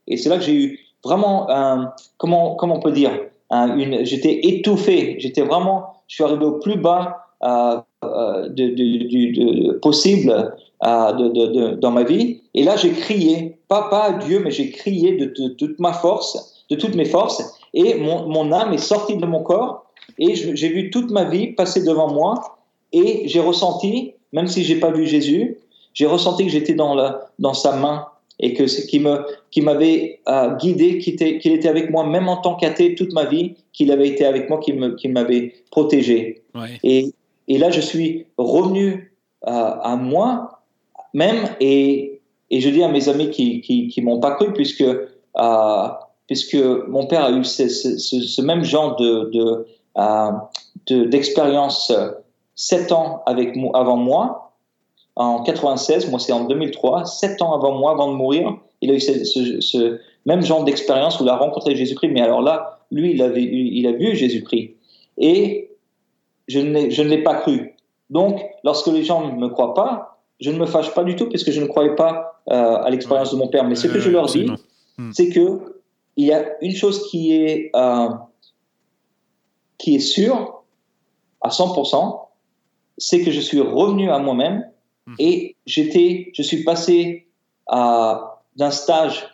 Et 0.07 0.17
c'est 0.17 0.29
là 0.29 0.39
que 0.39 0.45
j'ai 0.45 0.55
eu 0.55 0.81
vraiment 1.05 1.51
un, 1.51 1.93
comment, 2.19 2.55
comment 2.57 2.77
on 2.77 2.81
peut 2.81 2.93
dire, 2.93 3.13
une, 3.51 4.05
j'étais 4.05 4.41
étouffé, 4.47 5.17
j'étais 5.19 5.43
vraiment, 5.43 5.95
je 6.09 6.17
suis 6.17 6.25
arrivé 6.25 6.45
au 6.45 6.59
plus 6.59 6.77
bas 6.77 7.27
euh, 7.43 7.81
euh 8.05 8.49
de, 8.49 8.69
de, 8.69 9.69
de, 9.69 9.73
possible 9.79 10.55
euh, 10.85 11.77
dans 11.77 11.91
ma 11.91 12.03
vie. 12.03 12.41
Et 12.55 12.65
là, 12.65 12.77
j'ai 12.77 12.93
crié, 12.93 13.59
pas, 13.69 13.89
pas 13.89 14.05
à 14.05 14.13
Dieu, 14.13 14.41
mais 14.43 14.51
j'ai 14.51 14.71
crié 14.71 15.17
de, 15.17 15.49
toute 15.49 15.79
ma 15.79 15.93
force, 15.93 16.65
de 16.71 16.77
toutes 16.77 16.95
mes 16.95 17.05
forces. 17.05 17.59
Et 17.75 17.95
mon, 17.95 18.29
mon 18.29 18.53
âme 18.53 18.73
est 18.73 18.79
sortie 18.79 19.17
de 19.17 19.27
mon 19.27 19.43
corps. 19.43 19.87
Et 20.19 20.35
j'ai 20.35 20.69
vu 20.69 20.91
toute 20.91 21.11
ma 21.11 21.25
vie 21.25 21.53
passer 21.53 21.85
devant 21.85 22.13
moi. 22.13 22.59
Et 22.93 23.29
j'ai 23.29 23.41
ressenti, 23.41 24.15
même 24.33 24.47
si 24.47 24.65
j'ai 24.65 24.79
pas 24.79 24.91
vu 24.91 25.07
Jésus, 25.07 25.59
j'ai 25.95 26.07
ressenti 26.07 26.45
que 26.47 26.51
j'étais 26.51 26.75
dans, 26.75 26.95
la, 26.95 27.31
dans 27.39 27.55
sa 27.55 27.77
main 27.77 28.07
et 28.39 28.55
que 28.55 28.65
qui 28.87 28.99
me 28.99 29.25
qui 29.51 29.61
m'avait 29.61 30.21
euh, 30.29 30.57
guidé, 30.57 30.99
qu'il 30.99 31.15
était, 31.53 31.69
avec 31.69 31.91
moi 31.91 32.07
même 32.07 32.29
en 32.29 32.39
tant 32.39 32.55
qu'athée 32.57 32.95
toute 32.95 33.13
ma 33.13 33.25
vie, 33.25 33.55
qu'il 33.73 33.91
avait 33.93 34.09
été 34.09 34.25
avec 34.25 34.49
moi, 34.49 34.61
qu'il 34.61 35.13
m'avait 35.13 35.53
protégé. 35.71 36.43
Et, 36.83 37.13
et 37.49 37.59
là, 37.59 37.71
je 37.71 37.81
suis 37.81 38.27
revenu 38.37 39.13
euh, 39.47 39.51
à 39.51 39.97
moi 39.97 40.63
même 41.15 41.49
et, 41.61 42.21
et 42.51 42.61
je 42.61 42.71
dis 42.71 42.83
à 42.83 42.89
mes 42.89 43.09
amis 43.09 43.31
qui 43.31 43.61
qui, 43.61 43.89
qui 43.89 44.03
m'ont 44.03 44.21
pas 44.21 44.33
cru 44.33 44.53
puisque 44.53 44.83
euh, 44.83 45.89
puisque 46.27 46.57
mon 46.89 47.07
père 47.07 47.25
a 47.25 47.31
eu 47.31 47.45
ce, 47.45 48.43
même 48.43 48.65
genre 48.65 48.97
de, 48.97 49.67
d'expérience 51.07 51.93
sept 52.55 52.93
ans 52.93 53.23
avec, 53.27 53.57
avant 53.75 53.97
moi, 53.97 54.52
en 55.17 55.43
96, 55.43 56.11
moi 56.11 56.19
c'est 56.19 56.33
en 56.33 56.45
2003, 56.45 57.05
sept 57.05 57.43
ans 57.43 57.53
avant 57.53 57.79
moi, 57.79 57.93
avant 57.93 58.11
de 58.11 58.17
mourir, 58.17 58.57
il 58.81 58.91
a 58.91 58.95
eu 58.95 59.01
ce, 59.01 59.99
même 60.27 60.43
genre 60.43 60.65
d'expérience 60.65 61.21
où 61.21 61.25
il 61.25 61.29
a 61.29 61.37
rencontré 61.37 61.77
Jésus-Christ, 61.77 62.09
mais 62.09 62.21
alors 62.21 62.43
là, 62.43 62.81
lui, 62.91 63.13
il, 63.13 63.23
avait, 63.23 63.43
il 63.43 63.87
a 63.87 63.93
vu 63.93 64.15
Jésus-Christ. 64.15 64.75
Et 65.19 65.71
je 66.49 66.59
ne, 66.59 67.09
l'ai 67.09 67.23
pas 67.23 67.37
cru. 67.37 67.75
Donc, 68.11 68.43
lorsque 68.65 68.89
les 68.89 69.05
gens 69.05 69.27
ne 69.27 69.39
me 69.39 69.49
croient 69.49 69.75
pas, 69.75 70.21
je 70.41 70.51
ne 70.51 70.59
me 70.59 70.67
fâche 70.67 70.93
pas 70.95 71.05
du 71.05 71.17
tout 71.17 71.29
parce 71.29 71.45
que 71.45 71.53
je 71.53 71.61
ne 71.61 71.67
croyais 71.67 71.95
pas 71.95 72.43
euh, 72.51 72.77
à 72.77 72.91
l'expérience 72.91 73.31
de 73.33 73.37
mon 73.37 73.49
père. 73.49 73.65
Mais 73.65 73.75
ce 73.75 73.87
que 73.87 74.01
je 74.01 74.11
leur 74.11 74.27
dis, 74.27 74.51
c'est 75.13 75.29
que 75.29 75.81
il 76.17 76.27
y 76.27 76.33
a 76.33 76.45
une 76.63 76.75
chose 76.75 77.09
qui 77.09 77.35
est, 77.35 77.71
euh, 77.75 78.09
qui 79.79 79.95
est 79.95 80.01
sûre 80.01 80.63
à 81.41 81.49
100%, 81.49 82.21
c'est 82.99 83.23
que 83.23 83.31
je 83.31 83.41
suis 83.41 83.61
revenu 83.61 84.11
à 84.11 84.19
moi-même 84.19 84.67
hmm. 85.07 85.15
et 85.19 85.57
j'étais, 85.67 86.31
je 86.35 86.43
suis 86.43 86.65
passé 86.65 87.27
d'un 87.71 88.71
stage 88.71 89.25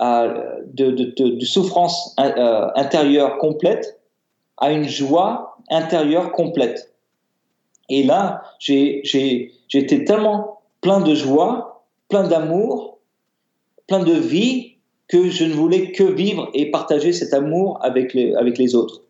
de, 0.00 1.44
souffrance 1.44 2.14
euh, 2.18 2.68
intérieure 2.74 3.38
complète 3.38 4.00
à 4.56 4.72
une 4.72 4.88
joie 4.88 5.58
intérieure 5.70 6.32
complète. 6.32 6.94
Et 7.88 8.02
là, 8.02 8.42
j'étais 8.58 10.04
tellement 10.04 10.60
plein 10.80 11.00
de 11.00 11.14
joie, 11.14 11.84
plein 12.08 12.26
d'amour, 12.26 12.98
plein 13.88 14.02
de 14.02 14.12
vie, 14.12 14.76
que 15.08 15.28
je 15.28 15.44
ne 15.44 15.52
voulais 15.52 15.90
que 15.90 16.04
vivre 16.04 16.48
et 16.54 16.70
partager 16.70 17.12
cet 17.12 17.34
amour 17.34 17.78
avec 17.82 18.14
les 18.14 18.74
autres. 18.76 19.02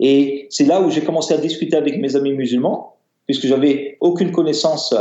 Et 0.00 0.46
c'est 0.50 0.66
là 0.66 0.82
où 0.82 0.90
j'ai 0.90 1.02
commencé 1.02 1.32
à 1.32 1.38
discuter 1.38 1.76
avec 1.76 1.98
mes 1.98 2.16
amis 2.16 2.34
musulmans, 2.34 2.95
puisque 3.26 3.46
j'avais 3.46 3.96
aucune 4.00 4.32
connaissance 4.32 4.94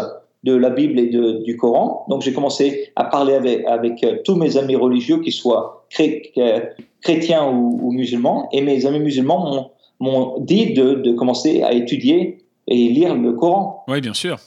de 0.46 0.56
la 0.56 0.70
Bible 0.70 1.00
et 1.00 1.08
de, 1.08 1.44
du 1.44 1.58
Coran. 1.58 2.06
Donc 2.08 2.22
j'ai 2.22 2.32
commencé 2.32 2.92
à 2.96 3.06
parler 3.06 3.34
avec, 3.34 3.66
avec 3.66 4.04
euh, 4.04 4.18
tous 4.24 4.36
mes 4.36 4.58
amis 4.58 4.76
religieux, 4.76 5.20
qu'ils 5.20 5.34
soient 5.34 5.88
euh, 6.00 6.60
chrétiens 7.02 7.50
ou, 7.50 7.92
musulmans. 7.92 8.48
Et 8.52 8.62
mes 8.62 8.86
amis 8.86 9.00
musulmans 9.00 9.72
m'ont 10.00 10.40
dit 10.40 10.74
de, 10.74 10.94
de, 10.94 11.14
commencer 11.14 11.64
à 11.64 11.74
étudier 11.74 12.46
et 12.68 12.90
lire 12.90 13.16
le 13.16 13.34
Coran. 13.34 13.84
Oui, 13.88 14.02
bien 14.02 14.14
sûr. 14.14 14.38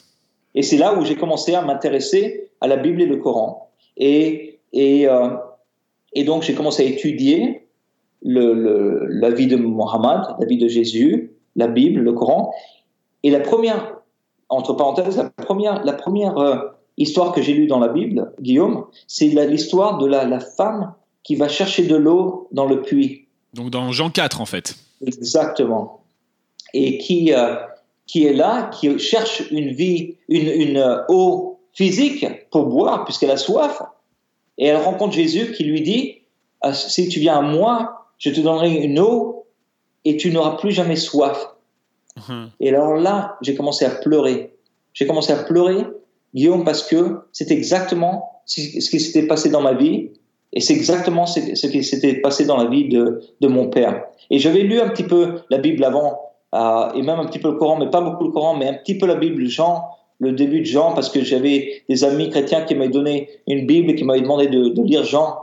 Et 0.55 0.63
c'est 0.63 0.77
là 0.77 0.97
où 0.97 1.05
j'ai 1.05 1.17
commencé 1.17 1.55
à 1.55 1.63
m'intéresser 1.63 2.51
à 2.61 2.69
la 2.69 2.77
Bible 2.77 3.03
et 3.03 3.07
le 3.07 3.17
Coran. 3.17 3.71
Et, 3.97 4.61
et, 4.73 5.09
euh, 5.09 5.31
et 6.13 6.23
donc 6.23 6.45
j'ai 6.45 6.55
commencé 6.55 6.85
à 6.85 6.87
étudier 6.87 7.67
le, 8.23 8.55
le, 8.55 9.07
la 9.09 9.31
vie 9.31 9.49
de 9.49 9.57
Mohammed, 9.57 10.21
la 10.39 10.47
vie 10.47 10.59
de 10.59 10.69
Jésus, 10.69 11.33
la 11.57 11.67
Bible, 11.67 12.01
le 12.03 12.13
Coran. 12.13 12.53
Et 13.23 13.31
la 13.31 13.41
première 13.41 13.99
entre 14.49 14.73
parenthèses, 14.73 15.17
la 15.17 15.45
première, 15.45 15.85
la 15.85 15.93
première 15.93 16.39
euh, 16.39 16.57
histoire 16.97 17.33
que 17.33 17.43
j'ai 17.43 17.53
lue 17.53 17.67
dans 17.67 17.79
la 17.79 17.89
Bible, 17.89 18.33
Guillaume, 18.41 18.87
c'est 19.07 19.27
l'histoire 19.27 19.99
de 19.99 20.07
la, 20.07 20.25
la, 20.25 20.41
femme 20.41 20.95
qui 21.23 21.37
va 21.37 21.49
chercher 21.49 21.87
de 21.87 21.97
l'eau 21.97 22.49
dans 22.53 22.67
le 22.67 22.81
puits. 22.83 23.27
Donc 23.55 23.71
dans 23.71 23.93
Jean 23.93 24.11
4, 24.11 24.41
en 24.41 24.47
fait. 24.47 24.77
Exactement. 25.07 26.03
Et 26.73 26.99
qui, 26.99 27.33
euh, 27.35 27.57
qui 28.07 28.25
est 28.25 28.33
là, 28.33 28.71
qui 28.73 28.99
cherche 28.99 29.43
une 29.51 29.71
vie, 29.71 30.17
une, 30.29 30.49
une 30.49 30.77
euh, 30.79 31.03
eau 31.09 31.61
physique 31.73 32.27
pour 32.51 32.67
boire, 32.67 33.05
puisqu'elle 33.05 33.31
a 33.31 33.37
soif. 33.37 33.83
Et 34.57 34.67
elle 34.67 34.77
rencontre 34.77 35.15
Jésus 35.15 35.53
qui 35.53 35.65
lui 35.65 35.83
dit, 35.83 36.23
si 36.73 37.09
tu 37.09 37.21
viens 37.21 37.39
à 37.39 37.43
moi, 37.43 38.07
je 38.19 38.31
te 38.31 38.41
donnerai 38.41 38.75
une 38.75 38.99
eau 38.99 39.47
et 40.05 40.17
tu 40.17 40.31
n'auras 40.31 40.57
plus 40.57 40.73
jamais 40.73 40.97
soif. 40.97 41.55
Mhm. 42.29 42.51
Et 42.61 42.69
alors 42.71 42.95
là, 42.95 43.37
j'ai 43.43 43.55
commencé 43.55 43.85
à 43.85 43.91
pleurer. 43.91 44.55
J'ai 44.93 45.07
commencé 45.07 45.33
à 45.33 45.37
pleurer, 45.37 45.87
Guillaume, 46.35 46.65
parce 46.65 46.83
que 46.83 47.21
c'est 47.33 47.51
exactement 47.51 48.43
ce 48.47 48.91
qui 48.91 49.01
s'était 49.01 49.27
passé 49.27 49.51
dans 49.51 49.61
ma 49.61 49.75
vie. 49.75 50.11
Et 50.53 50.61
c'est 50.61 50.75
exactement 50.75 51.27
ce 51.27 51.67
qui 51.67 51.85
s'était 51.85 52.15
passé 52.15 52.47
dans 52.47 52.57
la 52.57 52.69
vie 52.69 52.89
de, 52.89 53.21
de 53.41 53.49
mon 53.49 53.69
père. 53.69 54.05
Et 54.31 54.39
j'avais 54.39 54.63
lu 54.63 54.81
un 54.81 54.89
petit 54.89 55.05
peu 55.05 55.41
la 55.51 55.59
Bible 55.59 55.85
avant, 55.85 56.19
euh, 56.55 56.93
et 56.95 57.03
même 57.03 57.21
un 57.21 57.27
petit 57.27 57.39
peu 57.39 57.51
le 57.51 57.57
Coran, 57.59 57.77
mais 57.77 57.91
pas 57.91 58.01
beaucoup 58.01 58.25
le 58.25 58.31
Coran, 58.31 58.57
mais 58.57 58.69
un 58.69 58.75
petit 58.75 58.97
peu 58.97 59.07
la 59.07 59.17
Bible, 59.17 59.47
Jean, 59.47 59.85
le 60.19 60.33
début 60.33 60.61
de 60.61 60.65
Jean, 60.65 60.95
parce 60.95 61.11
que 61.11 61.23
j'avais 61.23 61.83
des 61.89 62.05
amis 62.05 62.31
chrétiens 62.31 62.63
qui 62.63 62.75
m'avaient 62.75 62.91
donné 62.91 63.29
une 63.47 63.67
Bible 63.67 63.91
et 63.91 63.95
qui 63.95 64.05
m'avaient 64.05 64.23
demandé 64.23 64.47
de, 64.47 64.83
lire 64.83 65.05
Jean. 65.05 65.39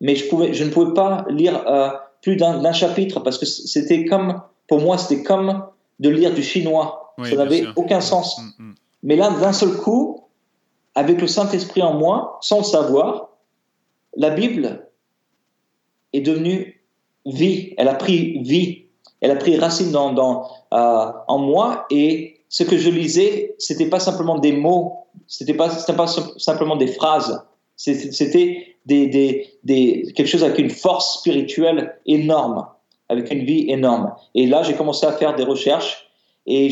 Mais 0.00 0.14
je 0.16 0.64
ne 0.64 0.70
pouvais 0.70 0.94
pas 0.94 1.26
lire 1.28 1.62
euh, 1.68 1.88
plus 2.22 2.36
d'un 2.36 2.72
chapitre, 2.72 3.20
parce 3.20 3.38
que 3.38 3.46
c'était 3.46 4.04
comme, 4.06 4.40
pour 4.68 4.80
moi, 4.80 4.96
c'était 4.98 5.22
comme 5.22 5.62
de 6.00 6.08
lire 6.08 6.34
du 6.34 6.42
chinois. 6.42 7.14
ça 7.22 7.36
n'avait 7.36 7.64
aucun 7.76 8.00
sens. 8.00 8.38
Mm, 8.38 8.62
mm. 8.62 8.74
Mais 9.02 9.16
là, 9.16 9.30
d'un 9.30 9.52
seul 9.52 9.76
coup, 9.76 10.24
avec 10.94 11.20
le 11.20 11.26
Saint-Esprit 11.26 11.82
en 11.82 11.94
moi, 11.94 12.38
sans 12.40 12.58
le 12.58 12.64
savoir, 12.64 13.30
la 14.16 14.30
Bible 14.30 14.88
est 16.12 16.20
devenue 16.20 16.82
vie. 17.26 17.74
Elle 17.76 17.88
a 17.88 17.94
pris 17.94 18.38
vie. 18.42 18.86
Elle 19.20 19.30
a 19.30 19.36
pris 19.36 19.56
racine 19.58 19.90
dans, 19.92 20.12
dans 20.12 20.48
euh, 20.72 21.12
en 21.28 21.38
moi. 21.38 21.86
Et 21.90 22.40
ce 22.48 22.64
que 22.64 22.78
je 22.78 22.90
lisais, 22.90 23.54
c'était 23.58 23.88
pas 23.88 24.00
simplement 24.00 24.38
des 24.38 24.52
mots, 24.52 25.06
c'était 25.26 25.54
pas, 25.54 25.68
pas 25.68 26.06
simplement 26.38 26.76
des 26.76 26.86
phrases. 26.86 27.42
C'était 27.76 28.76
des, 28.86 29.06
des, 29.08 29.50
des, 29.64 30.12
quelque 30.14 30.28
chose 30.28 30.44
avec 30.44 30.58
une 30.58 30.70
force 30.70 31.18
spirituelle 31.18 31.98
énorme 32.06 32.66
avec 33.08 33.30
une 33.30 33.44
vie 33.44 33.66
énorme. 33.68 34.12
Et 34.34 34.46
là, 34.46 34.62
j'ai 34.62 34.74
commencé 34.74 35.06
à 35.06 35.12
faire 35.12 35.34
des 35.34 35.44
recherches 35.44 36.06
et 36.46 36.70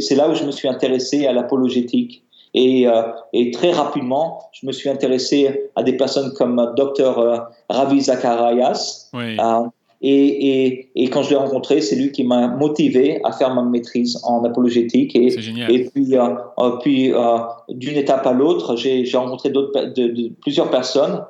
c'est 0.00 0.14
là 0.14 0.28
où 0.28 0.34
je 0.34 0.44
me 0.44 0.52
suis 0.52 0.68
intéressé 0.68 1.26
à 1.26 1.32
l'apologétique. 1.32 2.22
Et, 2.54 2.86
euh, 2.88 3.02
et, 3.32 3.50
très 3.50 3.72
rapidement, 3.72 4.40
je 4.52 4.66
me 4.66 4.72
suis 4.72 4.88
intéressé 4.88 5.68
à 5.74 5.82
des 5.82 5.92
personnes 5.94 6.32
comme 6.32 6.72
Dr 6.76 7.18
euh, 7.18 7.38
Ravi 7.68 8.00
Zacharias. 8.00 9.10
Oui. 9.12 9.36
Euh, 9.38 9.68
et, 10.00 10.66
et, 10.66 10.90
et, 10.94 11.08
quand 11.08 11.22
je 11.22 11.30
l'ai 11.30 11.36
rencontré, 11.36 11.80
c'est 11.80 11.96
lui 11.96 12.12
qui 12.12 12.22
m'a 12.22 12.48
motivé 12.48 13.20
à 13.24 13.32
faire 13.32 13.54
ma 13.54 13.62
maîtrise 13.62 14.18
en 14.24 14.44
apologétique. 14.44 15.16
Et, 15.16 15.34
et 15.68 15.84
puis, 15.84 16.14
puis 16.82 17.12
d'une 17.70 17.96
étape 17.96 18.26
à 18.26 18.32
l'autre, 18.32 18.76
j'ai 18.76 19.04
rencontré 19.14 19.50
de, 19.50 19.94
de, 19.94 20.32
plusieurs 20.40 20.70
personnes, 20.70 21.24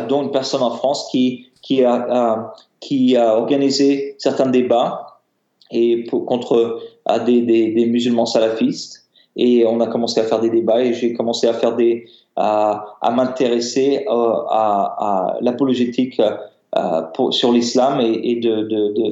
dont 0.00 0.22
une 0.22 0.30
personne 0.30 0.62
en 0.62 0.72
France 0.72 1.08
qui, 1.10 1.84
a, 1.84 2.52
qui 2.80 3.16
a 3.16 3.36
organisé 3.36 4.14
certains 4.18 4.50
débats 4.50 5.20
et 5.70 6.04
pour, 6.04 6.26
contre 6.26 6.80
à 7.06 7.18
des, 7.18 7.42
des, 7.42 7.86
musulmans 7.86 8.26
salafistes. 8.26 9.06
Et 9.36 9.64
on 9.66 9.80
a 9.80 9.86
commencé 9.86 10.20
à 10.20 10.24
faire 10.24 10.40
des 10.40 10.50
débats 10.50 10.82
et 10.84 10.92
j'ai 10.92 11.14
commencé 11.14 11.46
à 11.46 11.54
faire 11.54 11.74
des 11.74 12.06
à, 12.36 13.12
m'intéresser 13.14 14.04
euh, 14.08 14.32
à, 14.50 15.36
l'apologétique 15.40 16.20
euh, 16.74 17.02
sur 17.32 17.52
l'islam 17.52 18.00
et, 18.00 18.40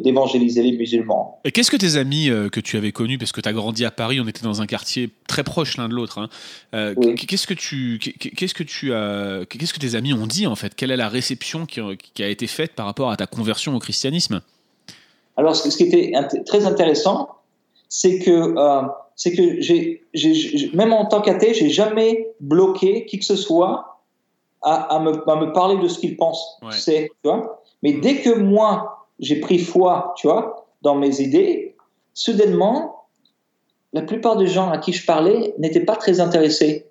d'évangéliser 0.02 0.62
les 0.62 0.72
musulmans. 0.72 1.40
Et 1.44 1.52
qu'est-ce 1.52 1.70
que 1.70 1.76
tes 1.76 1.96
amis 1.96 2.30
euh, 2.30 2.48
que 2.48 2.58
tu 2.58 2.78
avais 2.78 2.90
connus, 2.90 3.18
parce 3.18 3.32
que 3.32 3.42
tu 3.42 3.48
as 3.50 3.52
grandi 3.52 3.84
à 3.84 3.90
Paris, 3.90 4.18
on 4.18 4.26
était 4.26 4.42
dans 4.42 4.62
un 4.62 4.66
quartier 4.66 5.10
très 5.28 5.44
proche 5.44 5.76
l'un 5.76 5.86
de 5.90 5.94
l'autre, 5.94 6.16
hein, 6.16 6.30
euh, 6.74 6.94
qu'est-ce 7.16 7.46
que 7.46 7.52
tu, 7.52 7.98
qu'est-ce 7.98 8.54
que 8.54 8.62
tu 8.62 8.94
as, 8.94 9.42
qu'est-ce 9.46 9.74
que 9.74 9.78
tes 9.78 9.94
amis 9.94 10.14
ont 10.14 10.26
dit 10.26 10.46
en 10.46 10.54
fait? 10.54 10.74
Quelle 10.74 10.90
est 10.90 10.96
la 10.96 11.10
réception 11.10 11.66
qui, 11.66 11.80
a 12.22 12.28
été 12.28 12.46
faite 12.46 12.72
par 12.72 12.86
rapport 12.86 13.10
à 13.10 13.16
ta 13.18 13.26
conversion 13.26 13.76
au 13.76 13.78
christianisme? 13.78 14.40
Alors, 15.36 15.54
ce 15.54 15.76
qui 15.76 15.82
était 15.82 16.12
très 16.46 16.64
intéressant, 16.64 17.28
c'est 17.90 18.20
que 18.20 18.54
c'est 19.16 19.32
que 19.32 19.60
j'ai, 19.60 20.00
même 20.72 20.94
en 20.94 21.04
tant 21.04 21.20
qu'athée, 21.20 21.52
j'ai 21.52 21.68
jamais 21.68 22.28
bloqué 22.40 23.04
qui 23.04 23.18
que 23.18 23.24
ce 23.26 23.36
soit 23.36 23.89
à, 24.62 24.98
me, 25.00 25.12
me, 25.12 25.52
parler 25.52 25.80
de 25.82 25.88
ce 25.88 25.98
qu'ils 25.98 26.16
pensent. 26.16 26.58
tu 26.80 27.08
vois 27.24 27.62
Mais 27.82 27.94
dès 27.94 28.16
que 28.16 28.38
moi, 28.38 29.06
j'ai 29.18 29.40
pris 29.40 29.58
foi, 29.58 30.14
tu 30.16 30.26
vois, 30.26 30.66
dans 30.82 30.94
mes 30.94 31.20
idées, 31.20 31.76
soudainement, 32.14 33.06
la 33.92 34.02
plupart 34.02 34.36
des 34.36 34.46
gens 34.46 34.70
à 34.70 34.78
qui 34.78 34.92
je 34.92 35.04
parlais 35.04 35.54
n'étaient 35.58 35.84
pas 35.84 35.96
très 35.96 36.20
intéressés 36.20 36.86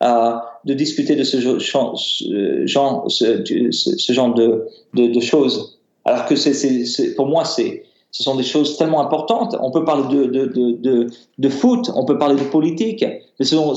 à, 0.00 0.60
de 0.64 0.74
discuter 0.74 1.16
de 1.16 1.24
ce 1.24 1.40
genre, 1.40 1.98
ce, 1.98 2.66
genre, 2.66 3.10
ce, 3.10 4.12
genre 4.12 4.34
de, 4.34 4.66
de, 4.94 5.20
choses. 5.20 5.78
Alors 6.04 6.26
que 6.26 6.36
c'est, 6.36 7.14
pour 7.16 7.26
moi, 7.26 7.44
c'est, 7.44 7.84
ce 8.10 8.22
sont 8.22 8.36
des 8.36 8.42
choses 8.42 8.76
tellement 8.76 9.00
importantes. 9.00 9.56
On 9.60 9.70
peut 9.70 9.84
parler 9.84 10.14
de, 10.14 10.24
de, 10.26 10.46
de, 10.46 11.06
de 11.38 11.48
foot, 11.48 11.90
on 11.94 12.04
peut 12.04 12.18
parler 12.18 12.36
de 12.36 12.48
politique, 12.48 13.04
mais 13.38 13.44
ce 13.44 13.56
sont, 13.56 13.74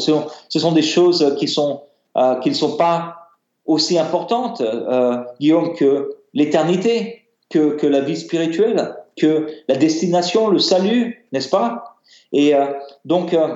ce 0.50 0.60
sont 0.60 0.72
des 0.72 0.82
choses 0.82 1.36
qui 1.40 1.48
sont, 1.48 1.82
euh, 2.18 2.36
qui 2.36 2.50
ne 2.50 2.56
sont 2.56 2.78
pas 2.78 3.17
aussi 3.68 4.00
importante, 4.00 4.62
euh, 4.62 5.18
Guillaume, 5.40 5.74
que 5.74 6.16
l'éternité, 6.34 7.26
que, 7.50 7.86
la 7.86 8.02
vie 8.02 8.18
spirituelle, 8.18 8.96
que 9.16 9.48
la 9.68 9.76
destination, 9.76 10.48
le 10.48 10.60
salut, 10.60 11.28
n'est-ce 11.32 11.50
pas? 11.50 11.98
Et 12.32 12.56
euh, 12.56 12.66
donc, 13.06 13.34
euh, 13.34 13.56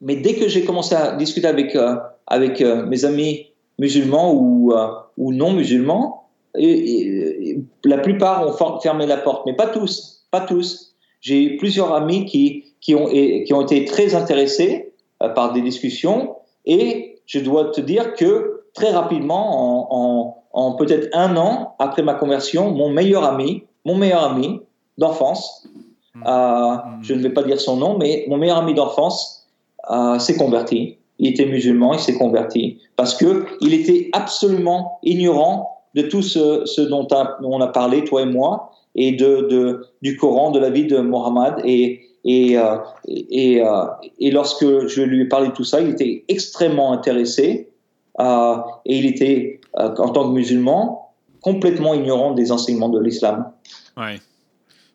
mais 0.00 0.16
dès 0.16 0.34
que 0.34 0.48
j'ai 0.48 0.64
commencé 0.64 0.94
à 0.94 1.16
discuter 1.16 1.46
avec, 1.46 1.76
avec 2.26 2.60
mes 2.60 3.04
amis 3.04 3.46
musulmans 3.78 4.34
ou, 4.34 4.72
non 5.32 5.52
musulmans, 5.52 6.28
la 6.54 7.98
plupart 7.98 8.46
ont 8.46 8.80
fermé 8.80 9.06
la 9.06 9.16
porte, 9.16 9.46
mais 9.46 9.54
pas 9.54 9.68
tous, 9.68 10.26
pas 10.30 10.40
tous. 10.40 10.94
J'ai 11.20 11.56
plusieurs 11.56 11.94
amis 11.94 12.26
qui, 12.26 12.74
qui, 12.80 12.94
ont, 12.94 13.06
qui 13.06 13.52
ont 13.52 13.62
été 13.62 13.84
très 13.86 14.14
intéressés 14.14 14.92
par 15.18 15.54
des 15.54 15.62
discussions 15.62 16.36
et 16.66 17.18
je 17.24 17.40
dois 17.40 17.70
te 17.70 17.80
dire 17.80 18.14
que 18.14 18.55
très 18.76 18.90
rapidement, 18.92 19.88
en, 19.90 20.44
en, 20.52 20.72
peut-être 20.72 21.08
un 21.12 21.36
an 21.36 21.74
après 21.78 22.02
ma 22.02 22.14
conversion, 22.14 22.70
mon 22.70 22.90
meilleur 22.90 23.24
ami, 23.24 23.64
mon 23.84 23.96
meilleur 23.96 24.22
ami 24.22 24.60
d'enfance, 24.98 25.68
mmh. 26.14 26.22
euh, 26.26 26.76
je 27.02 27.14
ne 27.14 27.22
vais 27.22 27.30
pas 27.30 27.42
dire 27.42 27.60
son 27.60 27.76
nom, 27.76 27.98
mais 27.98 28.24
mon 28.28 28.36
meilleur 28.36 28.58
ami 28.58 28.74
d'enfance 28.74 29.48
euh, 29.90 30.18
s'est 30.18 30.36
converti. 30.36 30.98
Il 31.18 31.28
était 31.28 31.46
musulman, 31.46 31.94
il 31.94 31.98
s'est 31.98 32.18
converti 32.18 32.78
parce 32.96 33.14
que 33.14 33.46
il 33.60 33.72
était 33.72 34.10
absolument 34.12 34.98
ignorant 35.02 35.76
de 35.94 36.02
tout 36.02 36.22
ce, 36.22 36.66
ce 36.66 36.82
dont 36.82 37.08
on 37.42 37.60
a 37.60 37.68
parlé, 37.68 38.04
toi 38.04 38.22
et 38.22 38.26
moi, 38.26 38.72
et 38.94 39.12
de, 39.12 39.48
de, 39.48 39.86
du 40.02 40.16
Coran, 40.16 40.50
de 40.50 40.58
la 40.58 40.68
vie 40.68 40.86
de 40.86 40.98
Mohammed. 40.98 41.54
Et, 41.64 42.02
et, 42.24 42.58
euh, 42.58 42.76
et, 43.08 43.62
euh, 43.62 43.84
et, 44.18 44.30
lorsque 44.30 44.86
je 44.88 45.02
lui 45.02 45.22
ai 45.22 45.24
parlé 45.26 45.48
de 45.48 45.52
tout 45.52 45.64
ça, 45.64 45.80
il 45.80 45.90
était 45.90 46.24
extrêmement 46.28 46.92
intéressé. 46.92 47.70
Euh, 48.20 48.56
et 48.84 48.98
il 48.98 49.06
était, 49.06 49.60
euh, 49.78 49.94
en 49.96 50.08
tant 50.10 50.28
que 50.28 50.34
musulman, 50.34 51.12
complètement 51.42 51.94
ignorant 51.94 52.32
des 52.32 52.50
enseignements 52.52 52.88
de 52.88 53.00
l'islam. 53.00 53.52
Ouais. 53.96 54.20